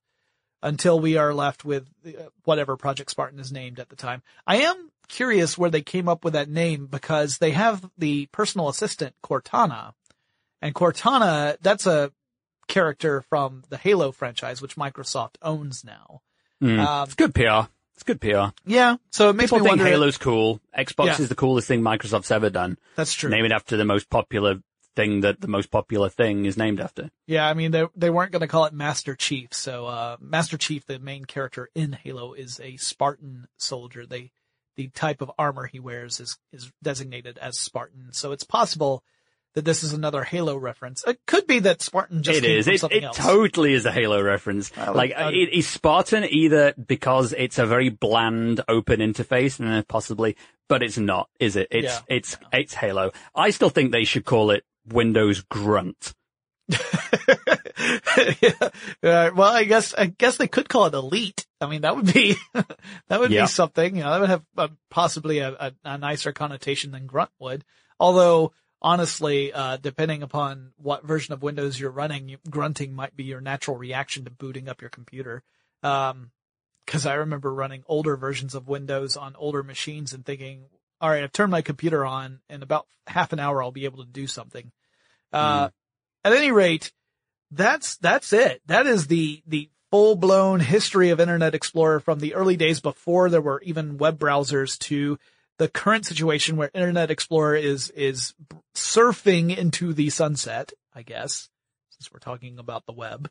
[0.65, 4.25] until we are left with uh, whatever Project Spartan is named at the time.
[4.49, 8.69] I am curious where they came up with that name because they have the personal
[8.69, 9.93] assistant Cortana,
[10.61, 12.11] and Cortana that's a
[12.69, 16.23] character from the Halo franchise, which Microsoft owns now.
[16.63, 16.79] Mm.
[16.85, 17.69] Um, it's good PR.
[17.95, 18.55] It's good PR.
[18.65, 19.85] Yeah, so it makes People me think wonder.
[19.93, 20.61] Halo's cool.
[20.77, 21.21] Xbox Yeah.
[21.21, 22.79] is the coolest thing Microsoft's ever done.
[22.97, 23.31] that's true.
[23.31, 24.61] Name it after the most popular
[24.95, 27.11] thing that the most popular thing is named after.
[27.27, 29.53] Yeah, I mean they they weren't going to call it Master Chief.
[29.53, 34.05] So uh Master Chief, the main character in Halo, is a Spartan soldier.
[34.07, 34.33] They
[34.77, 38.09] the type of armor he wears is is designated as Spartan.
[38.13, 39.03] So it's possible
[39.55, 41.05] that this is another Halo reference.
[41.07, 42.65] It could be that Spartan just It came is.
[42.65, 43.17] from It, something it else.
[43.19, 44.75] totally is a Halo reference.
[44.77, 49.59] Would- like, I would- it is Spartan either because it's a very bland open interface
[49.61, 50.37] and then possibly,
[50.71, 51.69] but it's not, is it?
[51.71, 52.01] It's, Yeah.
[52.09, 53.13] it's, it's Halo.
[53.35, 56.15] I still think they should call it Windows Grunt.
[56.71, 58.53] yeah.
[59.03, 61.45] Uh, well, I guess I guess they could call it Elite.
[61.63, 62.37] I mean, that would be
[63.09, 63.43] that would Yeah.
[63.43, 63.97] be something.
[63.97, 67.65] You know, that would have uh possibly a, a, a nicer connotation than Grunt would.
[68.01, 73.41] Although, honestly, uh, depending upon what version of Windows you're running, grunting might be your
[73.41, 75.43] natural reaction to booting up your computer.
[75.83, 76.31] Um,
[76.85, 80.65] because I remember running older versions of Windows on older machines and thinking,
[81.01, 82.41] all right, I've turned my computer on.
[82.51, 84.73] In about half an hour, I'll be able to do something.
[85.33, 85.69] Uh,
[86.25, 86.93] at any rate,
[87.53, 88.63] that's, that's it.
[88.67, 93.29] That is the, the full blown history of Internet Explorer from the early days before
[93.29, 95.19] there were even web browsers to
[95.59, 98.35] the current situation where Internet Explorer is, is
[98.75, 101.51] surfing into the sunset, I guess,
[101.91, 103.31] since we're talking about the web.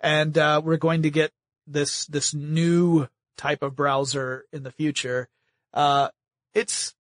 [0.00, 1.32] And, uh, we're going to get
[1.66, 5.28] this, this new type of browser in the future.
[5.74, 6.08] Uh,
[6.54, 6.94] it's,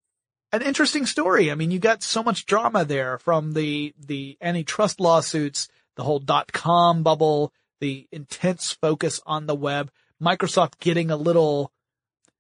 [0.52, 1.52] an interesting story.
[1.52, 6.18] I mean, you got so much drama there from the, the antitrust lawsuits, the whole
[6.18, 11.72] dot com bubble, the intense focus on the web, Microsoft getting a little,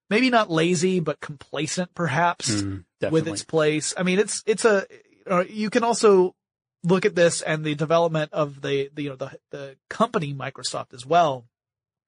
[0.10, 3.94] maybe not lazy, but complacent perhaps Mm, with its place.
[3.98, 4.86] I mean, it's, it's a,
[5.50, 6.36] you can also
[6.84, 10.94] look at this and the development of the, the you know the the company Microsoft
[10.94, 11.46] as well,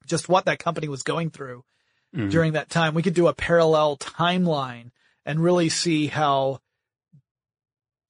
[0.05, 1.63] just what that company was going through
[2.15, 2.31] Mhm.
[2.31, 4.91] during that time, we could do a parallel timeline
[5.25, 6.59] and really see how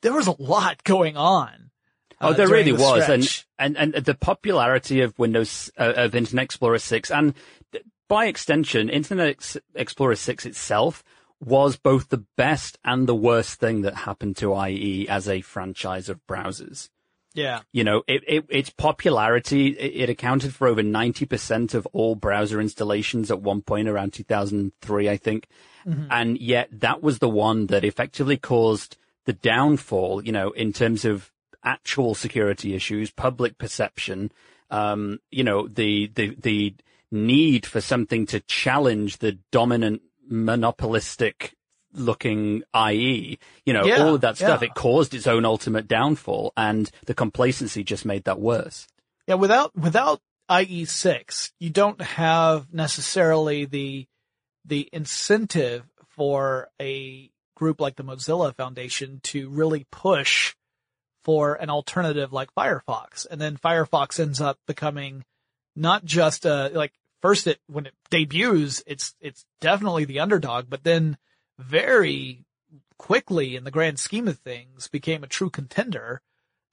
[0.01, 1.70] there was a lot going on.
[2.21, 3.47] Oh, there really the was, and, stretch.
[3.59, 7.33] and and the popularity of Windows uh, of Internet Explorer six, and
[8.07, 11.03] by extension, Internet Ex- Explorer six itself
[11.39, 16.07] was both the best and the worst thing that happened to IE as a franchise
[16.07, 16.89] of browsers.
[17.33, 22.13] yeah, You know, it, it, its popularity, it, it accounted for over 90% of all
[22.13, 25.47] browser installations at one point around 2003, I think.
[26.11, 31.05] And yet that was the one that effectively caused the downfall, you know, in terms
[31.05, 31.30] of
[31.63, 34.31] actual security issues, public perception,
[34.69, 36.75] um, you know, the, the, the
[37.11, 41.53] need for something to challenge the dominant monopolistic
[41.93, 44.61] looking IE, you know, Yeah, all of that stuff.
[44.61, 44.67] yeah.
[44.69, 48.87] It caused its own ultimate downfall and the complacency just made that worse.
[49.27, 49.35] yeah.
[49.35, 54.07] Without without IE6, you don't have necessarily the
[54.65, 60.55] the incentive for a group like the Mozilla Foundation to really push
[61.23, 63.27] for an alternative like Firefox.
[63.29, 65.23] And then Firefox ends up becoming
[65.75, 70.83] not just a, like, first it, when it debuts, it's, it's definitely the underdog, but
[70.83, 71.17] then
[71.59, 72.45] very
[72.97, 76.21] quickly in the grand scheme of things became a true contender.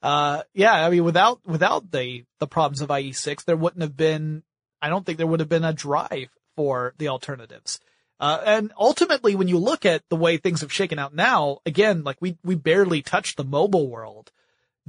[0.01, 4.43] Uh, yeah, I mean, without, without the, the problems of IE6, there wouldn't have been,
[4.81, 7.79] I don't think there would have been a drive for the alternatives.
[8.19, 12.03] Uh, and ultimately, when you look at the way things have shaken out now, again,
[12.03, 14.31] like we, we barely touched the mobile world,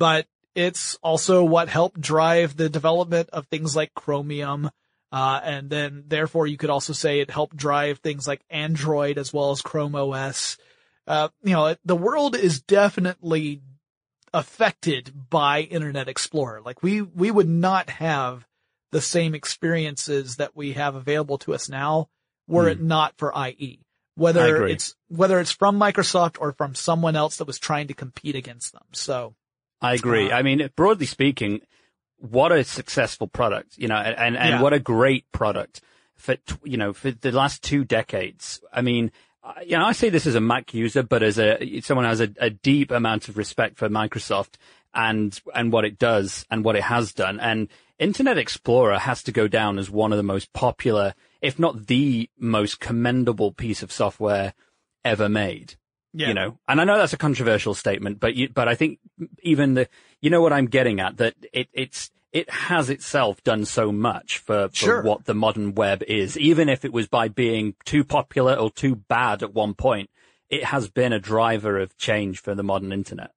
[0.01, 4.71] but it's also what helped drive the development of things like Chromium.
[5.13, 9.31] Uh, and then therefore you could also say it helped drive things like Android as
[9.31, 10.57] well as Chrome OS.
[11.07, 13.61] Uh, you know, the world is definitely
[14.33, 16.63] affected by Internet Explorer.
[16.63, 18.47] Like we, we would not have
[18.93, 22.09] the same experiences that we have available to us now
[22.49, 23.81] were it not for IE.
[24.15, 28.35] Whether it's, whether it's from Microsoft or from someone else that was trying to compete
[28.35, 28.83] against them.
[28.93, 29.35] So
[29.81, 30.31] I agree.
[30.31, 31.61] Uh, I mean, broadly speaking,
[32.19, 34.63] what a successful product, you know, and, and, and Yeah.
[34.63, 35.81] what a great product
[36.17, 38.61] for, you know, for the last two decades.
[38.73, 39.11] I mean,
[39.65, 42.21] you know, I say this as a Mac user, but as a, someone who has
[42.21, 44.57] a, a deep amount of respect for Microsoft
[44.93, 47.41] and, and what it does and what it has done.
[47.41, 47.69] And
[47.99, 52.29] Internet Explorer has to go down as one of the most popular, if not the
[52.39, 54.53] most commendable piece of software
[55.05, 55.77] ever made
[56.13, 58.99] yeah, you know, and I know that's a controversial statement, but you, but I think
[59.43, 59.89] even the,
[60.21, 64.39] you know what I'm getting at, that it, it's, it has itself done so much
[64.39, 65.03] for, for Sure.
[65.03, 68.95] what the modern web is, even if it was by being too popular or too
[68.95, 70.11] bad at one point,
[70.49, 73.33] it has been a driver of change for the modern internet.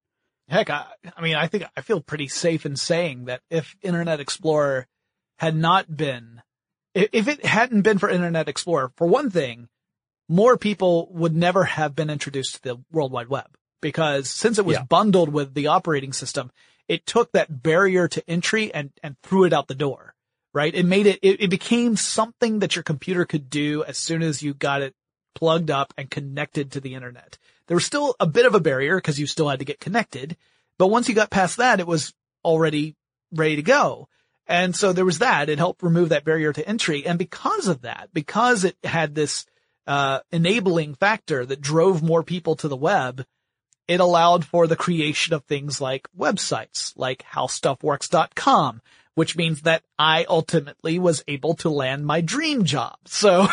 [0.49, 4.19] Heck, I, I mean, I think I feel pretty safe in saying that if Internet
[4.19, 4.87] Explorer
[5.37, 6.41] had not been,
[6.93, 9.69] if it hadn't been for Internet Explorer, for one thing,
[10.29, 13.47] more people would never have been introduced to the World Wide Web
[13.81, 14.83] because since it was Yeah.
[14.83, 16.51] bundled with the operating system,
[16.87, 20.15] it took that barrier to entry and, and threw it out the door,
[20.53, 20.73] right?
[20.73, 24.41] It made it, it, it became something that your computer could do as soon as
[24.41, 24.93] you got it
[25.35, 27.37] plugged up and connected to the internet.
[27.67, 30.37] There was still a bit of a barrier because you still had to get connected,
[30.77, 32.13] but once you got past that, it was
[32.43, 32.95] already
[33.33, 34.07] ready to go.
[34.45, 35.49] And so there was that.
[35.49, 37.05] It helped remove that barrier to entry.
[37.05, 39.45] And because of that, because it had this,
[39.87, 43.25] uh, enabling factor that drove more people to the web,
[43.87, 48.81] it allowed for the creation of things like websites, like howstuffworks.com,
[49.15, 52.97] which means that I ultimately was able to land my dream job.
[53.07, 53.47] So,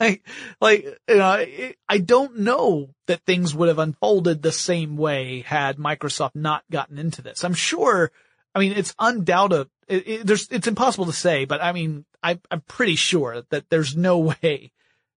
[0.00, 0.26] like,
[0.60, 1.46] like, you know,
[1.88, 6.98] I don't know that things would have unfolded the same way had Microsoft not gotten
[6.98, 7.44] into this.
[7.44, 8.10] I'm sure,
[8.54, 12.40] I mean, it's undoubted, it, it, there's, it's impossible to say, but I mean, I,
[12.50, 14.72] I'm pretty sure that there's no way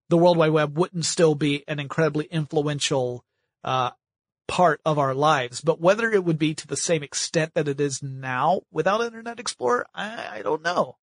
[0.10, 3.24] the World Wide Web wouldn't still be an incredibly influential,
[3.64, 3.92] uh,
[4.48, 7.80] part of our lives, but whether it would be to the same extent that it
[7.80, 10.98] is now without Internet Explorer, I, I don't know.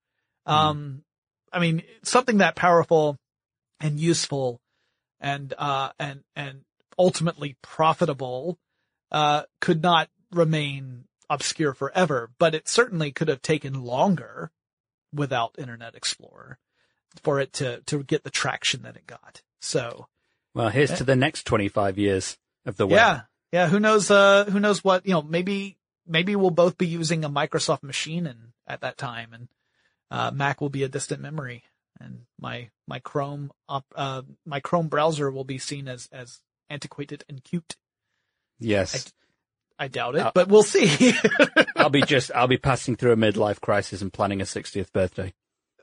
[0.45, 1.05] Um,
[1.53, 3.17] I mean, something that powerful
[3.81, 4.61] and useful
[5.21, 6.63] and, uh, and, and
[6.99, 8.59] ultimately profitable,
[9.13, 14.51] uh, could not remain obscure forever, but it certainly could have taken longer
[15.13, 16.59] without Internet Explorer
[17.21, 19.43] for it to, to get the traction that it got.
[19.61, 20.07] So,
[20.55, 22.97] Well, here's to the next 25 years of the web.
[22.97, 23.21] yeah.
[23.53, 23.69] Yeah.
[23.69, 27.31] Who knows, uh, who knows what, you know, maybe, maybe we'll both be using a
[27.31, 29.49] Microsoft machine and at that time and,
[30.11, 31.65] uh, Mac will be a distant memory
[32.01, 37.25] and my, my Chrome, op, uh, my Chrome browser will be seen as, as antiquated
[37.29, 37.77] and cute.
[38.59, 39.13] Yes.
[39.79, 41.15] I doubt it, uh, but we'll see.
[41.77, 45.35] I'll be just, I'll be passing through a midlife crisis and planning a 60th birthday.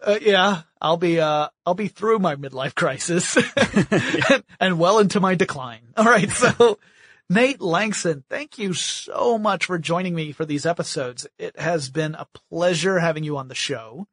[0.03, 5.19] Uh, yeah, I'll be, uh, I'll be through my midlife crisis and, and well into
[5.19, 5.93] my decline.
[5.95, 6.29] All right.
[6.29, 6.77] So
[7.29, 11.25] Nate Lanxon, thank you so much for joining me for these episodes.
[11.39, 14.07] It has been a pleasure having you on the show.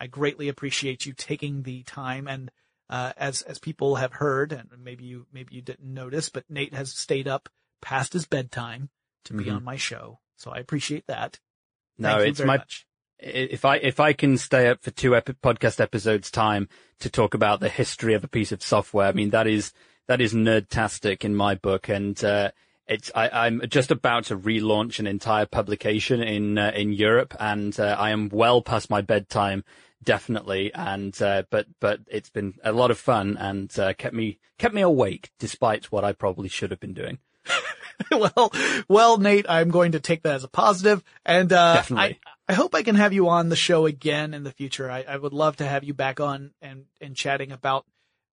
[0.00, 2.50] I greatly appreciate you taking the time and,
[2.90, 6.74] uh, as, as people have heard, and maybe you, maybe you didn't notice, but Nate
[6.74, 7.48] has stayed up
[7.80, 8.88] past his bedtime
[9.24, 9.56] to be mm-hmm.
[9.56, 10.18] on my show.
[10.36, 11.38] So I appreciate that.
[11.98, 12.86] No, Thank it's my, much.
[13.18, 16.68] If I, if I can stay up for two epi- podcast episodes time
[17.00, 19.72] to talk about the history of a piece of software, I mean, that is,
[20.06, 21.88] that is nerdtastic in my book.
[21.88, 22.50] And, uh,
[22.86, 27.78] it's, I, am just about to relaunch an entire publication in, uh, in Europe and,
[27.78, 29.62] uh, I am well past my bedtime
[30.02, 30.72] definitely.
[30.74, 34.74] And uh, but but it's been a lot of fun and uh, kept me kept
[34.74, 37.18] me awake despite what I probably should have been doing.
[38.12, 38.52] well,
[38.88, 42.16] well, Nate, I'm going to take that as a positive, and uh, I
[42.48, 44.90] I hope I can have you on the show again in the future.
[44.90, 47.84] I, I would love to have you back on and and chatting about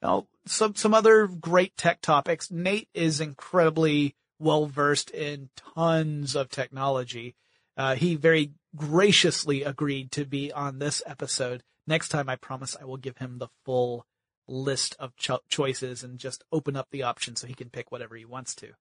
[0.02, 2.50] you know, some some other great tech topics.
[2.50, 7.36] Nate is incredibly well versed in tons of technology.
[7.78, 11.62] Uh, he very graciously agreed to be on this episode.
[11.86, 14.06] Next time, I promise I will give him the full
[14.48, 18.16] list of cho- choices and just open up the option so he can pick whatever
[18.16, 18.72] he wants to.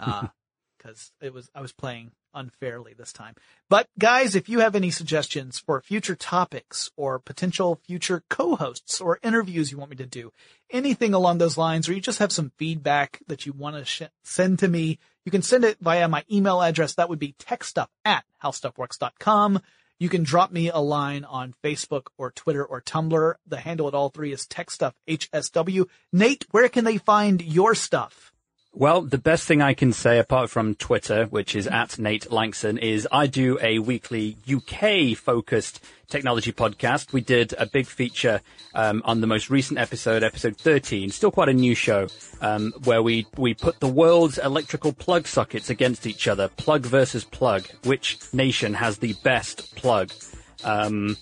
[0.00, 0.28] Uh,
[0.82, 3.34] cause it was, I was playing unfairly this time.
[3.68, 9.18] But guys, if you have any suggestions for future topics or potential future co-hosts or
[9.22, 10.32] interviews you want me to do,
[10.70, 14.02] anything along those lines, or you just have some feedback that you want to sh-
[14.22, 16.94] send to me, you can send it via my email address.
[16.94, 19.60] That would be techstuff at howstuffworks.com.
[19.98, 23.34] You can drop me a line on Facebook or Twitter or Tumblr.
[23.46, 25.86] The handle at all three is techstuffhsw.
[26.10, 28.32] Nate, where can they find your stuff?
[28.72, 32.78] Well, the best thing I can say apart from Twitter, which is at Nate Lanxon,
[32.78, 37.12] is I do a weekly UK focused technology podcast.
[37.12, 38.40] We did a big feature
[38.74, 42.06] um, on the most recent episode, episode 13, still quite a new show,
[42.40, 47.24] um, where we, we put the world's electrical plug sockets against each other, plug versus
[47.24, 47.66] plug.
[47.84, 50.12] Which nation has the best plug?
[50.62, 51.16] Um,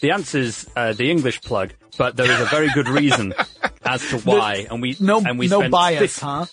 [0.00, 3.34] the answer's uh, the English plug, but there is a very good reason
[3.84, 4.66] as to why.
[4.70, 6.46] And we no and we no bias, 50, huh?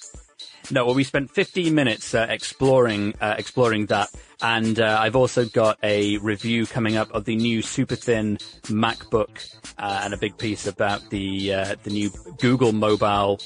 [0.69, 4.09] No, well, we spent 15 minutes uh, exploring uh, exploring that,
[4.41, 9.53] and uh, I've also got a review coming up of the new super thin MacBook,
[9.77, 12.09] uh, and a big piece about the uh, the new
[12.39, 13.39] Google mobile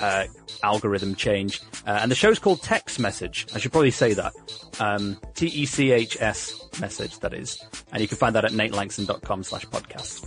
[0.00, 0.24] uh,
[0.62, 1.60] algorithm change.
[1.86, 3.46] and the show's called Techs Message.
[3.54, 4.32] I should probably say that.
[4.78, 7.62] Um, T E C H S message that is,
[7.92, 10.26] and you can find that at natelanxon.com slash podcast.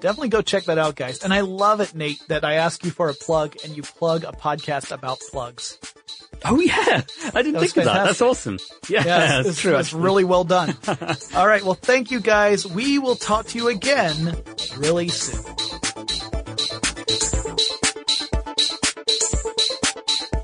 [0.00, 1.22] Definitely go check that out, guys.
[1.22, 4.24] And I love it, Nate, that I ask you for a plug and you plug
[4.24, 5.78] a podcast about plugs.
[6.44, 7.02] Oh yeah,
[7.34, 8.06] I didn't think of that.
[8.06, 8.58] That's awesome.
[8.88, 9.76] Yeah, yeah it's, it's true.
[9.76, 10.74] It's really well done.
[11.34, 12.66] All right, well, thank you guys.
[12.66, 14.36] We will talk to you again
[14.78, 15.42] really soon.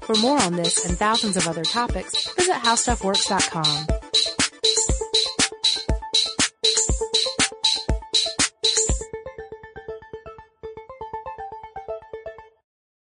[0.03, 4.06] For more on this and thousands of other topics, visit howstuffworks.com.